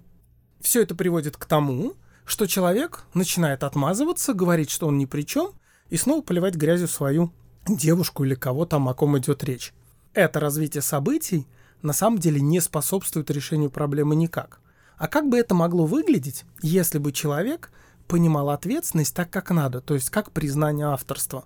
Все 0.61 0.83
это 0.83 0.95
приводит 0.95 1.37
к 1.37 1.45
тому, 1.47 1.95
что 2.25 2.47
человек 2.47 3.05
начинает 3.15 3.63
отмазываться, 3.63 4.35
говорить, 4.35 4.71
что 4.71 4.89
он 4.89 4.99
ни 4.99 5.05
при 5.05 5.23
чем, 5.23 5.53
и 5.89 5.97
снова 5.97 6.23
поливать 6.23 6.57
грязью 6.57 6.89
свою 6.89 7.33
девушку 7.69 8.25
или 8.25 8.35
кого 8.35 8.67
там, 8.67 8.89
о 8.89 8.95
ком 8.95 9.17
идет 9.19 9.45
речь. 9.45 9.73
Это 10.13 10.41
развитие 10.41 10.83
событий 10.83 11.47
на 11.83 11.93
самом 11.93 12.19
деле 12.19 12.41
не 12.41 12.61
способствует 12.61 13.31
решению 13.31 13.71
проблемы 13.71 14.17
никак. 14.17 14.61
А 14.97 15.09
как 15.09 15.29
бы 15.29 15.39
это 15.39 15.55
могло 15.55 15.87
выглядеть, 15.87 16.45
если 16.63 16.99
бы 16.99 17.13
человек 17.13 17.71
понимал 18.09 18.51
ответственность 18.51 19.15
так, 19.15 19.31
как 19.31 19.51
надо, 19.51 19.81
то 19.81 19.95
есть 19.95 20.11
как 20.11 20.33
признание 20.33 20.87
авторства? 20.87 21.45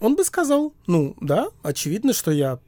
Он 0.00 0.14
бы 0.14 0.24
сказал, 0.24 0.74
ну 0.86 1.16
да, 1.20 1.48
очевидно, 1.62 2.12
что 2.12 2.30
я 2.30 2.60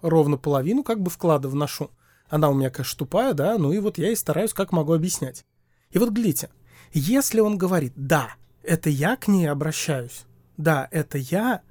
ровно 0.00 0.36
половину 0.36 0.82
как 0.82 1.00
бы 1.00 1.10
вклада 1.10 1.48
вношу. 1.48 1.90
Она 2.28 2.50
у 2.50 2.54
меня, 2.54 2.70
конечно, 2.70 2.98
тупая, 2.98 3.34
да, 3.34 3.56
ну 3.58 3.72
и 3.72 3.78
вот 3.78 3.98
я 3.98 4.10
и 4.10 4.16
стараюсь 4.16 4.52
как 4.52 4.72
могу 4.72 4.92
объяснять. 4.92 5.44
И 5.90 5.98
вот 5.98 6.10
глядите, 6.10 6.50
если 6.92 7.40
он 7.40 7.58
говорит, 7.58 7.92
да, 7.94 8.34
это 8.62 8.90
я 8.90 9.16
к 9.16 9.28
ней 9.28 9.46
обращаюсь, 9.46 10.24
да, 10.56 10.88
это 10.90 11.18
я 11.18 11.62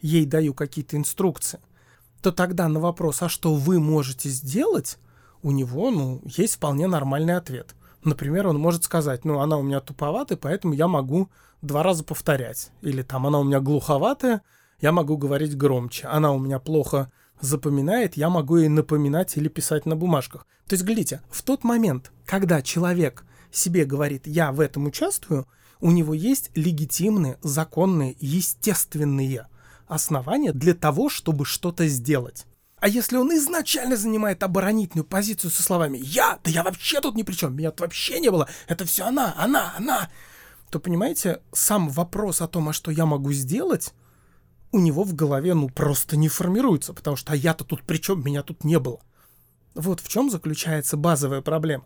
ей 0.00 0.26
даю 0.26 0.54
какие-то 0.54 0.96
инструкции, 0.96 1.60
то 2.20 2.32
тогда 2.32 2.68
на 2.68 2.80
вопрос, 2.80 3.22
а 3.22 3.28
что 3.28 3.54
вы 3.54 3.80
можете 3.80 4.28
сделать, 4.28 4.98
у 5.42 5.52
него, 5.52 5.90
ну, 5.90 6.20
есть 6.24 6.56
вполне 6.56 6.88
нормальный 6.88 7.36
ответ. 7.36 7.74
Например, 8.02 8.48
он 8.48 8.58
может 8.58 8.84
сказать, 8.84 9.24
ну, 9.24 9.40
она 9.40 9.56
у 9.56 9.62
меня 9.62 9.80
туповатая, 9.80 10.36
поэтому 10.36 10.74
я 10.74 10.88
могу 10.88 11.30
два 11.62 11.82
раза 11.82 12.04
повторять. 12.04 12.70
Или 12.82 13.02
там, 13.02 13.26
она 13.26 13.38
у 13.38 13.44
меня 13.44 13.60
глуховатая, 13.60 14.42
я 14.80 14.92
могу 14.92 15.16
говорить 15.16 15.56
громче. 15.56 16.06
Она 16.06 16.32
у 16.32 16.38
меня 16.38 16.58
плохо 16.58 17.10
запоминает, 17.40 18.16
я 18.16 18.30
могу 18.30 18.56
ей 18.56 18.68
напоминать 18.68 19.36
или 19.36 19.48
писать 19.48 19.86
на 19.86 19.96
бумажках. 19.96 20.46
То 20.66 20.74
есть, 20.74 20.84
глядите, 20.84 21.22
в 21.30 21.42
тот 21.42 21.64
момент, 21.64 22.12
когда 22.26 22.62
человек 22.62 23.24
себе 23.50 23.84
говорит 23.84 24.26
«я 24.26 24.52
в 24.52 24.60
этом 24.60 24.86
участвую», 24.86 25.46
у 25.80 25.90
него 25.90 26.12
есть 26.12 26.50
легитимные, 26.54 27.38
законные, 27.42 28.16
естественные 28.18 29.46
основания 29.86 30.52
для 30.52 30.74
того, 30.74 31.08
чтобы 31.08 31.44
что-то 31.44 31.86
сделать. 31.86 32.46
А 32.80 32.88
если 32.88 33.16
он 33.16 33.34
изначально 33.36 33.96
занимает 33.96 34.42
оборонительную 34.42 35.04
позицию 35.04 35.50
со 35.50 35.62
словами 35.62 35.98
«я», 35.98 36.38
да 36.44 36.50
я 36.50 36.62
вообще 36.62 37.00
тут 37.00 37.16
ни 37.16 37.22
при 37.22 37.34
чем, 37.34 37.56
меня 37.56 37.70
тут 37.70 37.80
вообще 37.80 38.20
не 38.20 38.30
было, 38.30 38.48
это 38.66 38.84
все 38.84 39.04
она, 39.04 39.34
она, 39.36 39.74
она, 39.76 40.10
то, 40.70 40.78
понимаете, 40.78 41.40
сам 41.52 41.88
вопрос 41.88 42.40
о 42.40 42.48
том, 42.48 42.68
а 42.68 42.72
что 42.72 42.90
я 42.90 43.06
могу 43.06 43.32
сделать, 43.32 43.94
у 44.72 44.78
него 44.78 45.02
в 45.04 45.14
голове, 45.14 45.54
ну, 45.54 45.68
просто 45.68 46.16
не 46.16 46.28
формируется, 46.28 46.92
потому 46.92 47.16
что 47.16 47.32
«а 47.32 47.36
я-то 47.36 47.64
тут 47.64 47.82
при 47.82 47.98
чем, 47.98 48.24
меня 48.24 48.42
тут 48.42 48.64
не 48.64 48.78
было». 48.78 49.00
Вот 49.74 50.00
в 50.00 50.08
чем 50.08 50.30
заключается 50.30 50.96
базовая 50.96 51.40
проблема. 51.40 51.84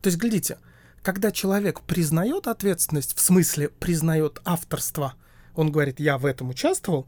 То 0.00 0.08
есть, 0.08 0.18
глядите, 0.18 0.58
когда 1.02 1.30
человек 1.30 1.80
признает 1.82 2.46
ответственность, 2.46 3.16
в 3.16 3.20
смысле 3.20 3.68
признает 3.68 4.40
авторство, 4.44 5.14
он 5.54 5.70
говорит, 5.70 6.00
я 6.00 6.18
в 6.18 6.26
этом 6.26 6.50
участвовал, 6.50 7.06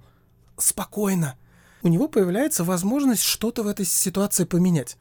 спокойно, 0.58 1.36
у 1.82 1.88
него 1.88 2.08
появляется 2.08 2.64
возможность 2.64 3.22
что-то 3.22 3.62
в 3.62 3.66
этой 3.66 3.86
ситуации 3.86 4.44
поменять. 4.44 4.96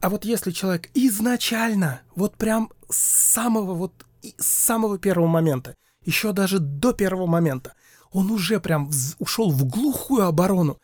А 0.00 0.08
вот 0.08 0.24
если 0.24 0.50
человек 0.50 0.88
изначально, 0.94 2.00
вот 2.14 2.36
прям 2.36 2.70
с 2.88 2.96
самого 2.96 3.74
вот 3.74 4.06
с 4.38 4.46
самого 4.46 4.98
первого 4.98 5.26
момента, 5.26 5.74
еще 6.04 6.32
даже 6.32 6.58
до 6.58 6.92
первого 6.92 7.26
момента, 7.26 7.74
он 8.12 8.30
уже 8.30 8.60
прям 8.60 8.90
ушел 9.18 9.50
в 9.50 9.64
глухую 9.64 10.26
оборону 10.26 10.78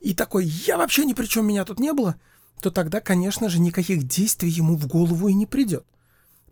и 0.00 0.14
такой, 0.14 0.46
я 0.46 0.78
вообще 0.78 1.04
ни 1.04 1.12
при 1.12 1.26
чем, 1.26 1.46
меня 1.46 1.64
тут 1.64 1.78
не 1.78 1.92
было, 1.92 2.16
то 2.60 2.70
тогда, 2.70 3.00
конечно 3.00 3.48
же, 3.48 3.60
никаких 3.60 4.04
действий 4.04 4.50
ему 4.50 4.76
в 4.76 4.86
голову 4.86 5.28
и 5.28 5.34
не 5.34 5.46
придет. 5.46 5.84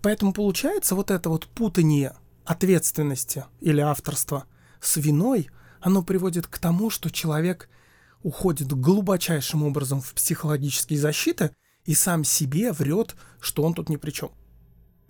Поэтому 0.00 0.32
получается 0.32 0.94
вот 0.94 1.10
это 1.10 1.28
вот 1.28 1.46
путание 1.46 2.14
ответственности 2.44 3.44
или 3.60 3.80
авторства 3.80 4.44
с 4.80 4.96
виной, 4.96 5.50
оно 5.80 6.02
приводит 6.02 6.46
к 6.46 6.58
тому, 6.58 6.90
что 6.90 7.10
человек 7.10 7.68
уходит 8.22 8.72
глубочайшим 8.72 9.62
образом 9.62 10.00
в 10.00 10.12
психологические 10.14 10.98
защиты 10.98 11.50
и 11.84 11.94
сам 11.94 12.24
себе 12.24 12.72
врет, 12.72 13.16
что 13.40 13.62
он 13.62 13.74
тут 13.74 13.88
ни 13.88 13.96
при 13.96 14.10
чем. 14.10 14.30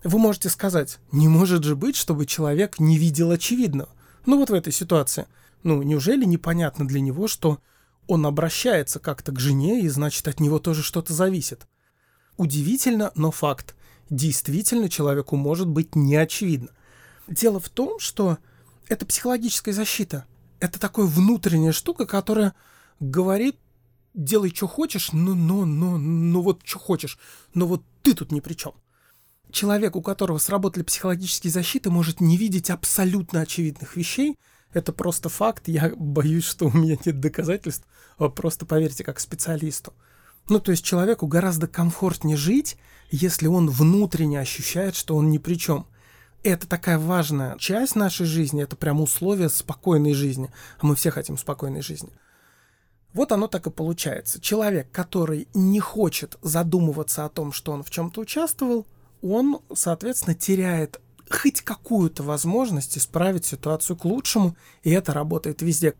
Вы 0.04 0.18
можете 0.18 0.48
сказать, 0.48 0.98
не 1.10 1.28
может 1.28 1.64
же 1.64 1.74
быть, 1.74 1.96
чтобы 1.96 2.26
человек 2.26 2.78
не 2.78 2.98
видел 2.98 3.30
очевидного. 3.30 3.88
Ну 4.26 4.38
вот 4.38 4.50
в 4.50 4.54
этой 4.54 4.72
ситуации. 4.72 5.26
Ну, 5.62 5.82
неужели 5.82 6.24
непонятно 6.24 6.86
для 6.86 7.00
него, 7.00 7.28
что 7.28 7.58
он 8.06 8.26
обращается 8.26 9.00
как-то 9.00 9.32
к 9.32 9.40
жене, 9.40 9.80
и 9.80 9.88
значит 9.88 10.26
от 10.28 10.40
него 10.40 10.58
тоже 10.58 10.82
что-то 10.82 11.12
зависит? 11.12 11.66
Удивительно, 12.36 13.12
но 13.14 13.30
факт 13.30 13.74
действительно 14.10 14.88
человеку 14.88 15.36
может 15.36 15.68
быть 15.68 15.94
не 15.94 16.16
очевидно. 16.16 16.70
Дело 17.26 17.60
в 17.60 17.68
том, 17.68 17.98
что 17.98 18.38
это 18.88 19.04
психологическая 19.04 19.74
защита. 19.74 20.24
Это 20.60 20.80
такая 20.80 21.06
внутренняя 21.06 21.72
штука, 21.72 22.06
которая 22.06 22.54
говорит, 23.00 23.56
делай, 24.14 24.52
что 24.54 24.66
хочешь, 24.66 25.12
но, 25.12 25.34
но, 25.34 25.64
но, 25.64 25.98
но 25.98 26.42
вот 26.42 26.62
что 26.64 26.78
хочешь, 26.78 27.18
но 27.54 27.66
вот 27.66 27.82
ты 28.02 28.14
тут 28.14 28.32
ни 28.32 28.40
при 28.40 28.54
чем. 28.54 28.72
Человек, 29.50 29.96
у 29.96 30.02
которого 30.02 30.38
сработали 30.38 30.82
психологические 30.82 31.50
защиты, 31.50 31.90
может 31.90 32.20
не 32.20 32.36
видеть 32.36 32.70
абсолютно 32.70 33.40
очевидных 33.40 33.96
вещей. 33.96 34.36
Это 34.72 34.92
просто 34.92 35.28
факт. 35.28 35.68
Я 35.68 35.92
боюсь, 35.96 36.44
что 36.44 36.66
у 36.66 36.72
меня 36.76 36.98
нет 37.04 37.20
доказательств. 37.20 37.86
А 38.18 38.28
просто 38.28 38.66
поверьте, 38.66 39.04
как 39.04 39.20
специалисту. 39.20 39.94
Ну, 40.48 40.60
то 40.60 40.70
есть 40.70 40.84
человеку 40.84 41.26
гораздо 41.26 41.66
комфортнее 41.66 42.36
жить, 42.36 42.76
если 43.10 43.46
он 43.46 43.68
внутренне 43.68 44.40
ощущает, 44.40 44.96
что 44.96 45.16
он 45.16 45.30
ни 45.30 45.38
при 45.38 45.54
чем. 45.54 45.86
Это 46.42 46.66
такая 46.66 46.98
важная 46.98 47.56
часть 47.58 47.96
нашей 47.96 48.26
жизни, 48.26 48.62
это 48.62 48.76
прям 48.76 49.00
условие 49.00 49.48
спокойной 49.48 50.14
жизни. 50.14 50.50
А 50.78 50.86
мы 50.86 50.94
все 50.94 51.10
хотим 51.10 51.36
спокойной 51.36 51.82
жизни. 51.82 52.10
Вот 53.12 53.32
оно 53.32 53.48
так 53.48 53.66
и 53.66 53.70
получается. 53.70 54.40
Человек, 54.40 54.90
который 54.92 55.48
не 55.54 55.80
хочет 55.80 56.36
задумываться 56.42 57.24
о 57.24 57.28
том, 57.28 57.52
что 57.52 57.72
он 57.72 57.82
в 57.82 57.90
чем-то 57.90 58.20
участвовал, 58.20 58.86
он, 59.22 59.60
соответственно, 59.74 60.34
теряет 60.34 61.00
хоть 61.30 61.60
какую-то 61.60 62.22
возможность 62.22 62.96
исправить 62.96 63.44
ситуацию 63.44 63.96
к 63.96 64.04
лучшему, 64.04 64.56
и 64.82 64.90
это 64.90 65.12
работает 65.12 65.62
везде. 65.62 65.94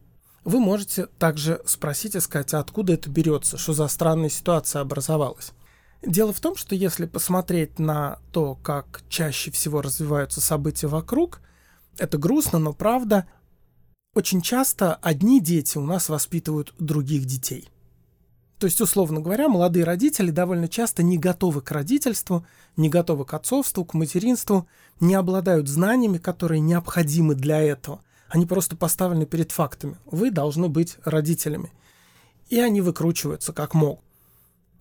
Вы 0.45 0.61
можете 0.61 1.07
также 1.19 1.61
спросить 1.67 2.15
и 2.15 2.21
сказать, 2.21 2.55
а 2.55 2.61
откуда 2.61 2.95
это 2.95 3.11
берется, 3.11 3.59
что 3.59 3.75
за 3.75 3.87
странная 3.89 4.31
ситуация 4.31 4.81
образовалась. 4.81 5.53
Дело 6.03 6.33
в 6.33 6.41
том, 6.41 6.57
что 6.57 6.75
если 6.75 7.07
посмотреть 7.07 7.79
на 7.79 8.21
то, 8.33 8.55
как 8.55 9.03
чаще 9.09 9.51
всего 9.51 9.83
развиваются 9.83 10.41
события 10.41 10.87
вокруг, 10.87 11.41
это 11.99 12.17
грустно, 12.19 12.59
но 12.59 12.73
правда, 12.73 13.27
очень 14.15 14.41
часто 14.41 14.95
одни 14.95 15.41
дети 15.41 15.77
у 15.77 15.85
нас 15.85 16.09
воспитывают 16.09 16.73
других 16.79 17.25
детей. 17.25 17.69
То 18.59 18.67
есть, 18.67 18.81
условно 18.81 19.21
говоря, 19.21 19.49
молодые 19.49 19.85
родители 19.85 20.31
довольно 20.31 20.69
часто 20.69 21.05
не 21.05 21.17
готовы 21.17 21.61
к 21.61 21.71
родительству, 21.71 22.45
не 22.77 22.89
готовы 22.89 23.25
к 23.25 23.35
отцовству, 23.35 23.85
к 23.85 23.95
материнству, 23.95 24.67
не 24.99 25.15
обладают 25.15 25.69
знаниями, 25.69 26.19
которые 26.19 26.61
необходимы 26.61 27.37
для 27.37 27.61
этого. 27.61 28.01
Они 28.29 28.47
просто 28.47 28.77
поставлены 28.77 29.27
перед 29.27 29.53
фактами. 29.53 29.97
Вы 30.07 30.31
должны 30.31 30.69
быть 30.69 30.97
родителями. 31.05 31.73
И 32.49 32.59
они 32.59 32.81
выкручиваются 32.81 33.53
как 33.53 33.75
могут. 33.75 34.01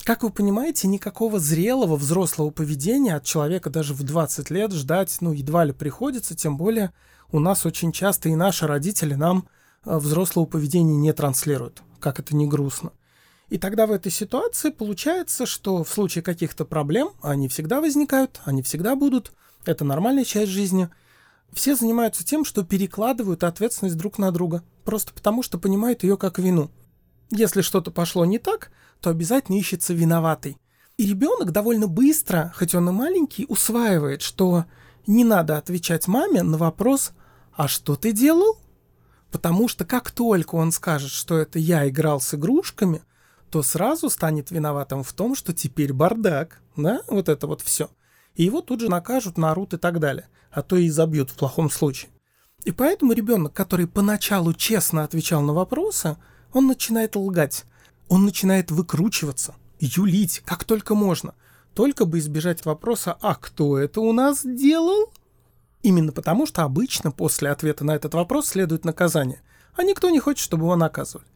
Как 0.03 0.24
вы 0.24 0.29
понимаете, 0.29 0.88
никакого 0.88 1.38
зрелого 1.38 1.98
взрослого 1.98 2.50
поведения 2.50 3.15
от 3.15 3.25
человека 3.25 3.69
даже 3.69 3.93
в 3.93 4.03
20 4.03 4.50
лет 4.50 4.72
ждать, 4.72 5.15
ну, 5.19 5.34
едва 5.34 5.65
ли 5.65 5.74
приходится, 5.74 6.36
тем 6.36 6.55
более 6.55 6.93
у 7.31 7.39
нас 7.39 7.65
очень 7.65 7.91
часто 7.91 8.29
и 8.29 8.36
наши 8.36 8.65
родители 8.67 9.15
нам 9.15 9.50
э, 9.86 9.98
взрослого 9.98 10.46
поведения 10.46 10.96
не 10.96 11.12
транслируют, 11.12 11.84
как 12.00 12.19
это 12.19 12.36
не 12.36 12.48
грустно. 12.48 12.93
И 13.50 13.58
тогда 13.58 13.88
в 13.88 13.92
этой 13.92 14.12
ситуации 14.12 14.72
получается, 14.72 15.46
что 15.46 15.84
в 15.84 15.89
случае 15.89 16.22
каких-то 16.22 16.66
проблем, 16.66 17.12
они 17.22 17.48
всегда 17.48 17.80
возникают, 17.80 18.42
они 18.44 18.62
всегда 18.62 18.96
будут, 18.96 19.32
это 19.66 19.86
нормальная 19.86 20.25
часть 20.25 20.51
жизни, 20.51 20.89
все 21.54 21.75
занимаются 21.75 22.25
тем, 22.25 22.44
что 22.44 22.63
перекладывают 22.63 23.44
ответственность 23.44 23.98
друг 23.98 24.18
на 24.18 24.32
друга, 24.32 24.63
просто 24.84 25.13
потому 25.13 25.44
что 25.44 25.58
понимают 25.58 26.04
ее 26.04 26.18
как 26.18 26.39
вину. 26.39 26.70
Если 27.30 27.62
что-то 27.62 27.89
пошло 27.89 28.25
не 28.25 28.38
так, 28.38 28.72
то 29.00 29.10
обязательно 29.10 29.58
ищется 29.58 29.94
виноватый. 29.94 30.58
И 30.98 31.06
ребенок 31.06 31.51
довольно 31.51 31.88
быстро, 31.88 32.54
хоть 32.56 32.75
он 32.75 32.89
и 32.89 32.92
маленький, 32.92 33.46
усваивает, 33.48 34.22
что 34.22 34.66
не 35.06 35.24
надо 35.24 35.58
отвечать 35.58 36.08
маме 36.08 36.44
на 36.44 36.58
вопрос 36.58 37.12
«А 37.54 37.68
что 37.68 37.96
ты 37.96 38.12
делал?». 38.12 38.58
Потому 39.32 39.68
что 39.68 39.86
как 39.86 40.12
только 40.12 40.56
он 40.56 40.72
скажет, 40.72 41.12
что 41.12 41.38
это 41.38 41.60
я 41.60 41.88
играл 41.88 42.20
с 42.20 42.34
игрушками, 42.34 43.01
то 43.50 43.63
сразу 43.63 44.10
станет 44.10 44.51
виноватым 44.51 45.04
в 45.04 45.13
том, 45.13 45.36
что 45.36 45.54
теперь 45.54 45.94
бардак, 45.94 46.62
да, 46.75 47.01
вот 47.08 47.30
это 47.30 47.48
вот 47.48 47.62
все. 47.62 47.89
И 48.36 48.44
его 48.44 48.62
тут 48.62 48.82
же 48.82 48.89
накажут, 48.89 49.38
нарут 49.38 49.74
и 49.74 49.77
так 49.77 50.00
далее, 50.00 50.27
а 50.51 50.62
то 50.62 50.75
и 50.75 50.89
забьют 50.89 51.32
в 51.32 51.36
плохом 51.36 51.70
случае. 51.70 52.12
И 52.63 52.72
поэтому 52.72 53.13
ребенок, 53.13 53.54
который 53.54 53.88
поначалу 53.88 54.54
честно 54.54 55.04
отвечал 55.04 55.42
на 55.42 55.54
вопросы, 55.54 56.18
он 56.54 56.68
начинает 56.68 57.16
лгать, 57.16 57.66
он 58.10 58.25
начинает 58.25 58.72
выкручиваться, 58.72 59.56
юлить, 59.80 60.42
как 60.46 60.63
только 60.63 60.96
можно, 60.96 61.34
только 61.74 62.06
бы 62.06 62.20
избежать 62.20 62.66
вопроса 62.66 63.18
«А 63.22 63.36
кто 63.36 63.77
это 63.77 64.01
у 64.01 64.12
нас 64.12 64.42
делал?» 64.44 65.12
Именно 65.84 66.12
потому, 66.12 66.46
что 66.46 66.63
обычно 66.63 67.12
после 67.12 67.50
ответа 67.50 67.86
на 67.86 67.96
этот 67.96 68.13
вопрос 68.13 68.48
следует 68.48 68.84
наказание, 68.84 69.42
а 69.75 69.84
никто 69.84 70.10
не 70.10 70.20
хочет, 70.20 70.44
чтобы 70.44 70.63
его 70.63 70.75
наказывали. 70.75 71.27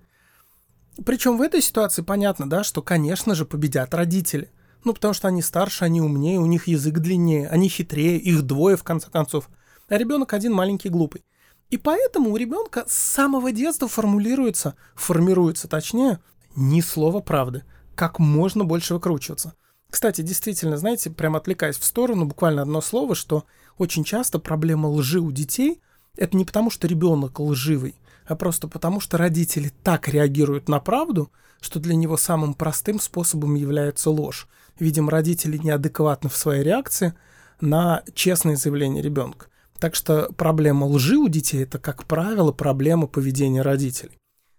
Причем 1.05 1.37
в 1.37 1.41
этой 1.41 1.61
ситуации 1.61 2.01
понятно, 2.01 2.49
да, 2.49 2.63
что, 2.63 2.81
конечно 2.81 3.35
же, 3.35 3.45
победят 3.45 3.93
родители. 3.93 4.49
Ну, 4.83 4.93
потому 4.93 5.13
что 5.13 5.27
они 5.27 5.41
старше, 5.41 5.85
они 5.85 6.01
умнее, 6.01 6.39
у 6.39 6.45
них 6.45 6.67
язык 6.67 6.99
длиннее, 6.99 7.47
они 7.47 7.69
хитрее, 7.69 8.17
их 8.17 8.41
двое, 8.43 8.75
в 8.75 8.83
конце 8.83 9.09
концов. 9.09 9.49
А 9.87 9.97
ребенок 9.97 10.33
один 10.33 10.53
маленький 10.53 10.89
глупый. 10.89 11.23
И 11.69 11.77
поэтому 11.77 12.31
у 12.31 12.37
ребенка 12.37 12.83
с 12.87 12.93
самого 12.93 13.51
детства 13.51 13.87
формулируется, 13.87 14.75
формируется 14.95 15.67
точнее, 15.67 16.19
ни 16.55 16.81
слова 16.81 17.21
правды. 17.21 17.63
Как 17.95 18.19
можно 18.19 18.65
больше 18.65 18.93
выкручиваться. 18.93 19.53
Кстати, 19.89 20.21
действительно, 20.21 20.77
знаете, 20.77 21.09
прям 21.09 21.35
отвлекаясь 21.35 21.77
в 21.77 21.83
сторону, 21.85 22.25
буквально 22.25 22.61
одно 22.61 22.81
слово, 22.81 23.13
что 23.13 23.45
очень 23.77 24.03
часто 24.03 24.39
проблема 24.39 24.87
лжи 24.87 25.19
у 25.19 25.31
детей– 25.31 25.81
это 26.17 26.35
не 26.35 26.45
потому, 26.45 26.69
что 26.69 26.87
ребенок 26.87 27.39
лживый, 27.39 27.95
а 28.25 28.35
просто 28.35 28.67
потому, 28.67 28.99
что 28.99 29.17
родители 29.17 29.71
так 29.83 30.07
реагируют 30.07 30.69
на 30.69 30.79
правду, 30.79 31.31
что 31.59 31.79
для 31.79 31.95
него 31.95 32.17
самым 32.17 32.53
простым 32.53 32.99
способом 32.99 33.55
является 33.55 34.09
ложь. 34.09 34.47
Видимо, 34.79 35.11
родители 35.11 35.57
неадекватны 35.57 36.29
в 36.29 36.35
своей 36.35 36.63
реакции 36.63 37.13
на 37.59 38.03
честное 38.13 38.55
заявление 38.55 39.03
ребенка. 39.03 39.47
Так 39.79 39.95
что 39.95 40.31
проблема 40.35 40.85
лжи 40.85 41.17
у 41.17 41.27
детей– 41.27 41.63
это, 41.63 41.79
как 41.79 42.05
правило, 42.05 42.51
проблема 42.51 43.07
поведения 43.07 43.61
родителей. 43.61 44.17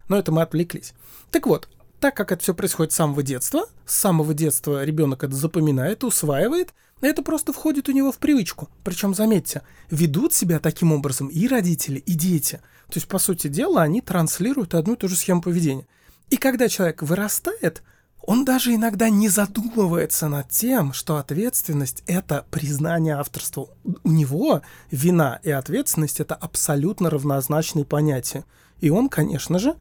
Но 0.09 0.19
это 0.19 0.33
мы 0.33 0.43
отвлеклись. 0.43 0.95
Так 1.31 1.47
вот, 1.47 1.69
так 2.03 2.17
как 2.17 2.33
это 2.33 2.43
все 2.43 2.53
происходит 2.53 2.93
с 2.93 2.97
самого 2.97 3.23
детства, 3.23 3.67
с 3.87 3.97
самого 3.97 4.35
детства 4.35 4.85
ребенок 4.85 5.23
это 5.23 5.37
запоминает, 5.37 6.03
усваивает, 6.03 6.75
это 7.01 7.23
просто 7.23 7.53
входит 7.53 7.89
у 7.89 7.93
него 7.93 8.11
в 8.11 8.19
привычку. 8.19 8.69
Причем, 8.83 9.15
заметьте, 9.15 9.63
ведут 9.89 10.35
себя 10.35 10.59
таким 10.59 10.91
образом 10.93 11.29
и 11.29 11.47
родители, 11.47 12.01
и 12.01 12.15
дети. 12.15 12.57
То 12.89 12.95
есть, 12.97 13.07
по 13.07 13.21
сути 13.21 13.47
дела, 13.47 13.83
они 13.83 14.01
транслируют 14.01 14.75
одну 14.75 14.95
и 14.95 14.97
ту 14.97 15.07
же 15.07 15.15
схему 15.15 15.43
поведения. 15.43 15.87
И 16.29 16.39
когда 16.39 16.69
человек 16.69 17.03
вырастает, 17.03 17.85
он 18.21 18.45
даже 18.45 18.75
иногда 18.75 19.09
не 19.09 19.29
задумывается 19.29 20.27
над 20.27 20.49
тем, 20.49 20.93
что 20.93 21.19
ответственность— 21.19 22.03
это 22.09 22.45
признание 22.51 23.15
авторства. 23.15 23.69
У 24.03 24.11
него 24.11 24.63
вина 24.91 25.39
и 25.45 25.53
ответственность— 25.53 26.19
это 26.21 26.35
абсолютно 26.35 27.11
равнозначные 27.11 27.85
понятия. 27.85 28.45
И 28.81 28.91
он, 28.91 29.09
конечно 29.09 29.61
же, 29.61 29.77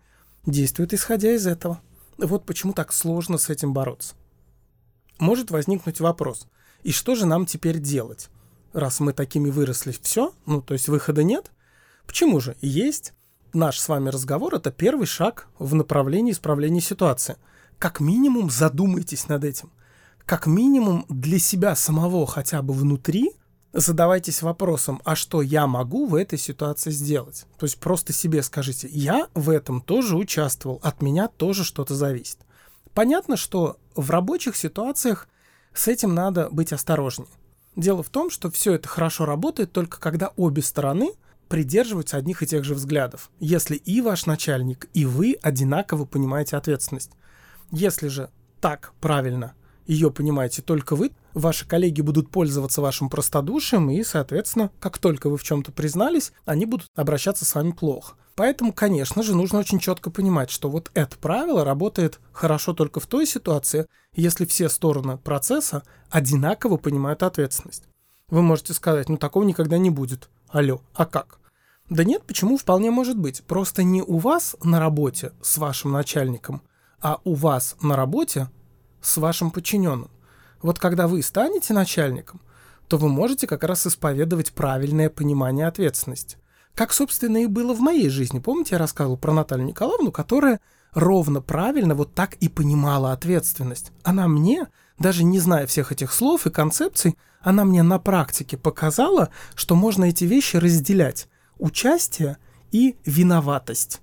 действует 0.46 0.94
исходя 0.94 1.34
из 1.34 1.48
этого. 1.48 1.82
Вот 2.22 2.46
почему 2.46 2.74
так 2.74 2.94
сложно 2.94 3.40
с 3.40 3.50
этим 3.50 3.74
бороться. 3.74 4.14
Может 5.18 5.50
возникнуть 5.50 6.00
вопрос, 6.00 6.48
и 6.84 6.92
что 6.92 7.16
же 7.16 7.26
нам 7.26 7.46
теперь 7.48 7.80
делать? 7.80 8.30
Раз 8.74 9.00
мы 9.00 9.12
такими 9.12 9.50
выросли, 9.50 9.94
все, 10.02 10.34
ну 10.46 10.62
то 10.62 10.74
есть 10.74 10.88
выхода 10.88 11.24
нет? 11.24 11.52
Почему 12.06 12.40
же? 12.40 12.56
Есть. 12.62 13.14
Наш 13.54 13.80
с 13.80 13.90
вами 13.90 14.10
разговор– 14.10 14.54
это 14.56 14.72
первый 14.72 15.08
шаг 15.08 15.48
в 15.60 15.74
направлении 15.76 16.32
исправления 16.32 16.80
ситуации. 16.80 17.38
Как 17.80 18.00
минимум 18.00 18.50
задумайтесь 18.50 19.28
над 19.28 19.44
этим. 19.44 19.72
Как 20.26 20.46
минимум 20.46 21.06
для 21.10 21.40
себя 21.40 21.76
самого 21.76 22.26
хотя 22.28 22.62
бы 22.62 22.74
внутри 22.74 23.32
задавайтесь 23.74 24.42
вопросом, 24.42 25.02
а 25.06 25.16
что 25.16 25.42
я 25.42 25.68
могу 25.68 26.06
в 26.06 26.16
этой 26.16 26.38
ситуации 26.38 26.92
сделать? 26.92 27.46
То 27.58 27.66
есть 27.66 27.78
просто 27.78 28.14
себе 28.14 28.44
скажите, 28.44 28.88
я 28.92 29.28
в 29.34 29.50
этом 29.50 29.82
тоже 29.82 30.16
участвовал, 30.16 30.80
от 30.84 31.02
меня 31.02 31.28
тоже 31.28 31.64
что-то 31.64 31.96
зависит. 31.96 32.40
Понятно, 32.94 33.38
что 33.38 33.78
в 33.96 34.10
рабочих 34.10 34.56
ситуациях 34.56 35.28
с 35.74 35.88
этим 35.88 36.14
надо 36.14 36.50
быть 36.50 36.74
осторожнее. 36.74 37.30
Дело 37.76 38.04
в 38.04 38.10
том, 38.10 38.30
что 38.30 38.52
все 38.52 38.74
это 38.74 38.90
хорошо 38.90 39.26
работает 39.26 39.72
только 39.72 40.00
когда 40.00 40.32
обе 40.36 40.62
стороны 40.62 41.14
придерживаются 41.48 42.18
одних 42.18 42.44
и 42.44 42.48
тех 42.48 42.64
же 42.64 42.76
взглядов. 42.76 43.30
Если 43.40 43.76
и 43.76 44.02
ваш 44.02 44.26
начальник, 44.26 44.90
и 44.94 45.06
вы 45.06 45.38
одинаково 45.42 46.06
понимаете 46.06 46.58
ответственность. 46.58 47.12
Если 47.72 48.10
же 48.10 48.30
так 48.60 48.94
правильно 49.00 49.54
ее 49.86 50.12
понимаете 50.12 50.62
только 50.62 50.96
вы, 50.96 51.12
ваши 51.34 51.68
коллеги 51.68 52.02
будут 52.02 52.30
пользоваться 52.30 52.82
вашим 52.82 53.10
простодушием, 53.10 53.90
и, 53.90 54.04
соответственно, 54.04 54.72
как 54.80 54.98
только 54.98 55.30
вы 55.30 55.38
в 55.38 55.44
чем-то 55.44 55.72
признались, 55.72 56.32
они 56.46 56.66
будут 56.66 56.88
обращаться 56.96 57.46
с 57.46 57.56
вами 57.56 57.72
плохо. 57.72 58.16
Поэтому, 58.36 58.74
конечно 58.74 59.24
же, 59.24 59.36
нужно 59.36 59.60
очень 59.60 59.80
четко 59.80 60.10
понимать, 60.10 60.50
что 60.50 60.70
вот 60.70 60.90
это 60.94 61.18
правило 61.18 61.66
работает 61.66 62.20
хорошо 62.32 62.74
только 62.74 63.00
в 63.00 63.08
той 63.08 63.28
ситуации, 63.28 63.88
если 64.16 64.46
все 64.46 64.70
стороны 64.70 65.18
процесса 65.18 65.84
одинаково 66.10 66.78
понимают 66.78 67.24
ответственность. 67.24 67.84
Вы 68.30 68.42
можете 68.42 68.74
сказать, 68.74 69.10
ну 69.10 69.18
такого 69.18 69.44
никогда 69.44 69.78
не 69.78 69.90
будет. 69.90 70.30
Алло, 70.48 70.82
а 70.94 71.06
как? 71.06 71.40
Да 71.90 72.06
нет, 72.06 72.24
почему 72.26 72.58
вполне 72.58 72.90
может 72.90 73.18
быть. 73.18 73.44
Просто 73.44 73.84
не 73.84 74.02
у 74.02 74.18
вас 74.18 74.56
на 74.64 74.80
работе 74.80 75.34
с 75.42 75.58
вашим 75.58 75.92
начальником, 75.92 76.62
а 77.02 77.20
у 77.26 77.34
вас 77.34 77.76
на 77.82 77.98
работе 77.98 78.50
с 79.02 79.18
вашим 79.18 79.52
подчиненным. 79.52 80.10
Вот 80.62 80.80
когда 80.80 81.08
вы 81.08 81.22
станете 81.22 81.74
начальником, 81.74 82.42
то 82.88 82.98
вы 82.98 83.10
можете 83.10 83.48
как 83.48 83.64
раз 83.64 83.88
исповедовать 83.88 84.52
правильное 84.52 85.10
понимание 85.10 85.68
ответственности. 85.68 86.38
Как, 86.76 86.94
собственно, 86.94 87.38
и 87.44 87.48
было 87.48 87.74
в 87.74 87.80
моей 87.80 88.10
жизни. 88.10 88.40
Помните, 88.40 88.76
я 88.76 88.80
рассказывал 88.80 89.18
про 89.18 89.34
Наталью 89.34 89.66
Николаевну, 89.66 90.12
которая 90.12 90.60
ровно 90.94 91.42
правильно 91.42 91.96
вот 91.96 92.14
так 92.14 92.36
и 92.36 92.50
понимала 92.50 93.14
ответственность. 93.14 93.92
Она 94.04 94.28
мне, 94.28 94.68
даже 95.00 95.24
не 95.24 95.40
зная 95.40 95.68
всех 95.68 95.92
этих 95.92 96.14
слов 96.14 96.46
и 96.46 96.52
концепций, 96.52 97.18
она 97.42 97.66
мне 97.66 97.82
на 97.82 97.98
практике 97.98 98.58
показала, 98.58 99.30
что 99.56 99.76
можно 99.76 100.06
эти 100.06 100.26
вещи 100.26 100.58
разделять. 100.58 101.28
Участие 101.58 102.38
и 102.72 102.96
виноватость. 103.06 104.02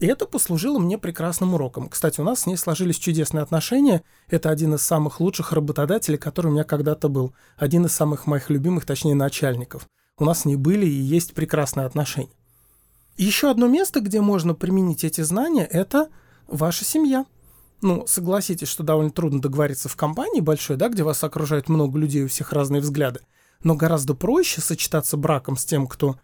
И 0.00 0.06
это 0.06 0.24
послужило 0.24 0.78
мне 0.78 0.96
прекрасным 0.96 1.52
уроком. 1.52 1.90
Кстати, 1.90 2.20
у 2.22 2.24
нас 2.24 2.40
с 2.40 2.46
ней 2.46 2.56
сложились 2.56 2.98
чудесные 2.98 3.42
отношения. 3.42 4.02
Это 4.28 4.48
один 4.48 4.74
из 4.74 4.82
самых 4.82 5.20
лучших 5.20 5.52
работодателей, 5.52 6.16
который 6.16 6.46
у 6.46 6.52
меня 6.52 6.64
когда-то 6.64 7.10
был. 7.10 7.34
Один 7.58 7.84
из 7.84 7.92
самых 7.92 8.26
моих 8.26 8.48
любимых, 8.48 8.86
точнее, 8.86 9.14
начальников. 9.14 9.86
У 10.16 10.24
нас 10.24 10.40
с 10.40 10.44
ней 10.46 10.56
были 10.56 10.86
и 10.86 10.90
есть 10.90 11.34
прекрасные 11.34 11.86
отношения. 11.86 12.32
Еще 13.18 13.50
одно 13.50 13.68
место, 13.68 14.00
где 14.00 14.22
можно 14.22 14.54
применить 14.54 15.04
эти 15.04 15.20
знания, 15.20 15.66
это 15.66 16.08
ваша 16.48 16.86
семья. 16.86 17.26
Ну, 17.82 18.06
согласитесь, 18.06 18.68
что 18.68 18.82
довольно 18.82 19.10
трудно 19.10 19.42
договориться 19.42 19.90
в 19.90 19.96
компании 19.96 20.40
большой, 20.40 20.78
да, 20.78 20.88
где 20.88 21.02
вас 21.02 21.22
окружает 21.22 21.68
много 21.68 21.98
людей, 21.98 22.24
у 22.24 22.28
всех 22.28 22.54
разные 22.54 22.80
взгляды. 22.80 23.20
Но 23.62 23.74
гораздо 23.74 24.14
проще 24.14 24.62
сочетаться 24.62 25.18
браком 25.18 25.58
с 25.58 25.66
тем, 25.66 25.86
кто 25.86 26.18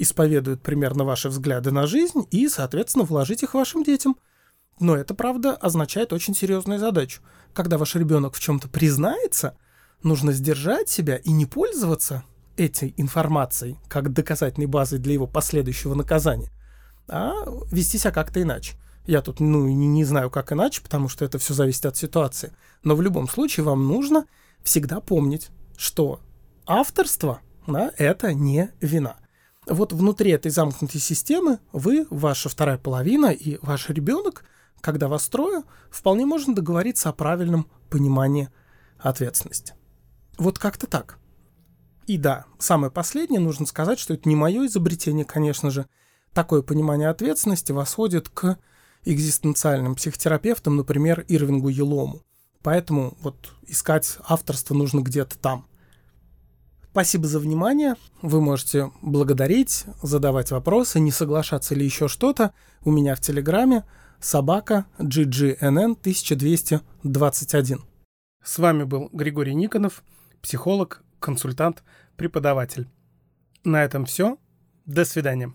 исповедуют 0.00 0.62
примерно 0.62 1.04
ваши 1.04 1.28
взгляды 1.28 1.70
на 1.70 1.86
жизнь 1.86 2.26
и, 2.30 2.48
соответственно, 2.48 3.04
вложить 3.04 3.42
их 3.42 3.54
вашим 3.54 3.84
детям. 3.84 4.16
Но 4.78 4.96
это, 4.96 5.14
правда, 5.14 5.54
означает 5.54 6.12
очень 6.14 6.34
серьезную 6.34 6.78
задачу. 6.78 7.20
Когда 7.52 7.76
ваш 7.76 7.94
ребенок 7.96 8.34
в 8.34 8.40
чем-то 8.40 8.68
признается, 8.68 9.56
нужно 10.02 10.32
сдержать 10.32 10.88
себя 10.88 11.16
и 11.16 11.32
не 11.32 11.44
пользоваться 11.44 12.24
этой 12.56 12.94
информацией 12.96 13.76
как 13.88 14.12
доказательной 14.12 14.66
базой 14.66 14.98
для 14.98 15.12
его 15.12 15.26
последующего 15.26 15.94
наказания, 15.94 16.50
а 17.06 17.32
вести 17.70 17.98
себя 17.98 18.10
как-то 18.10 18.40
иначе. 18.40 18.76
Я 19.06 19.20
тут, 19.20 19.40
ну, 19.40 19.66
не, 19.66 19.86
не 19.86 20.04
знаю, 20.04 20.30
как 20.30 20.52
иначе, 20.52 20.80
потому 20.80 21.08
что 21.08 21.26
это 21.26 21.38
все 21.38 21.52
зависит 21.52 21.84
от 21.84 21.96
ситуации. 21.96 22.52
Но 22.82 22.96
в 22.96 23.02
любом 23.02 23.28
случае 23.28 23.64
вам 23.64 23.86
нужно 23.86 24.24
всегда 24.62 25.00
помнить, 25.00 25.48
что 25.76 26.20
авторство, 26.64 27.40
да, 27.66 27.92
это 27.98 28.32
не 28.32 28.70
вина 28.80 29.16
вот 29.66 29.92
внутри 29.92 30.30
этой 30.30 30.50
замкнутой 30.50 31.00
системы 31.00 31.58
вы, 31.72 32.06
ваша 32.10 32.48
вторая 32.48 32.78
половина 32.78 33.26
и 33.26 33.58
ваш 33.62 33.88
ребенок, 33.88 34.44
когда 34.80 35.08
вас 35.08 35.28
трое, 35.28 35.62
вполне 35.90 36.26
можно 36.26 36.54
договориться 36.54 37.08
о 37.08 37.12
правильном 37.12 37.66
понимании 37.88 38.48
ответственности. 38.98 39.74
Вот 40.38 40.58
как-то 40.58 40.86
так. 40.86 41.18
И 42.06 42.16
да, 42.16 42.46
самое 42.58 42.90
последнее, 42.90 43.40
нужно 43.40 43.66
сказать, 43.66 43.98
что 43.98 44.14
это 44.14 44.28
не 44.28 44.34
мое 44.34 44.66
изобретение, 44.66 45.24
конечно 45.24 45.70
же. 45.70 45.86
Такое 46.32 46.62
понимание 46.62 47.08
ответственности 47.08 47.72
восходит 47.72 48.28
к 48.28 48.58
экзистенциальным 49.04 49.94
психотерапевтам, 49.94 50.76
например, 50.76 51.24
Ирвингу 51.28 51.68
Елому. 51.68 52.22
Поэтому 52.62 53.16
вот 53.20 53.52
искать 53.66 54.18
авторство 54.24 54.74
нужно 54.74 55.00
где-то 55.00 55.38
там. 55.38 55.66
Спасибо 56.92 57.28
за 57.28 57.38
внимание. 57.38 57.94
Вы 58.20 58.40
можете 58.40 58.90
благодарить, 59.00 59.84
задавать 60.02 60.50
вопросы, 60.50 60.98
не 60.98 61.12
соглашаться 61.12 61.74
или 61.74 61.84
еще 61.84 62.08
что-то. 62.08 62.52
У 62.84 62.90
меня 62.90 63.14
в 63.14 63.20
Телеграме 63.20 63.84
собака 64.18 64.86
GGNN 64.98 65.92
1221. 66.00 67.84
С 68.42 68.58
вами 68.58 68.82
был 68.82 69.08
Григорий 69.12 69.54
Никонов, 69.54 70.02
психолог, 70.42 71.04
консультант, 71.20 71.84
преподаватель. 72.16 72.88
На 73.62 73.84
этом 73.84 74.04
все. 74.04 74.36
До 74.84 75.04
свидания. 75.04 75.52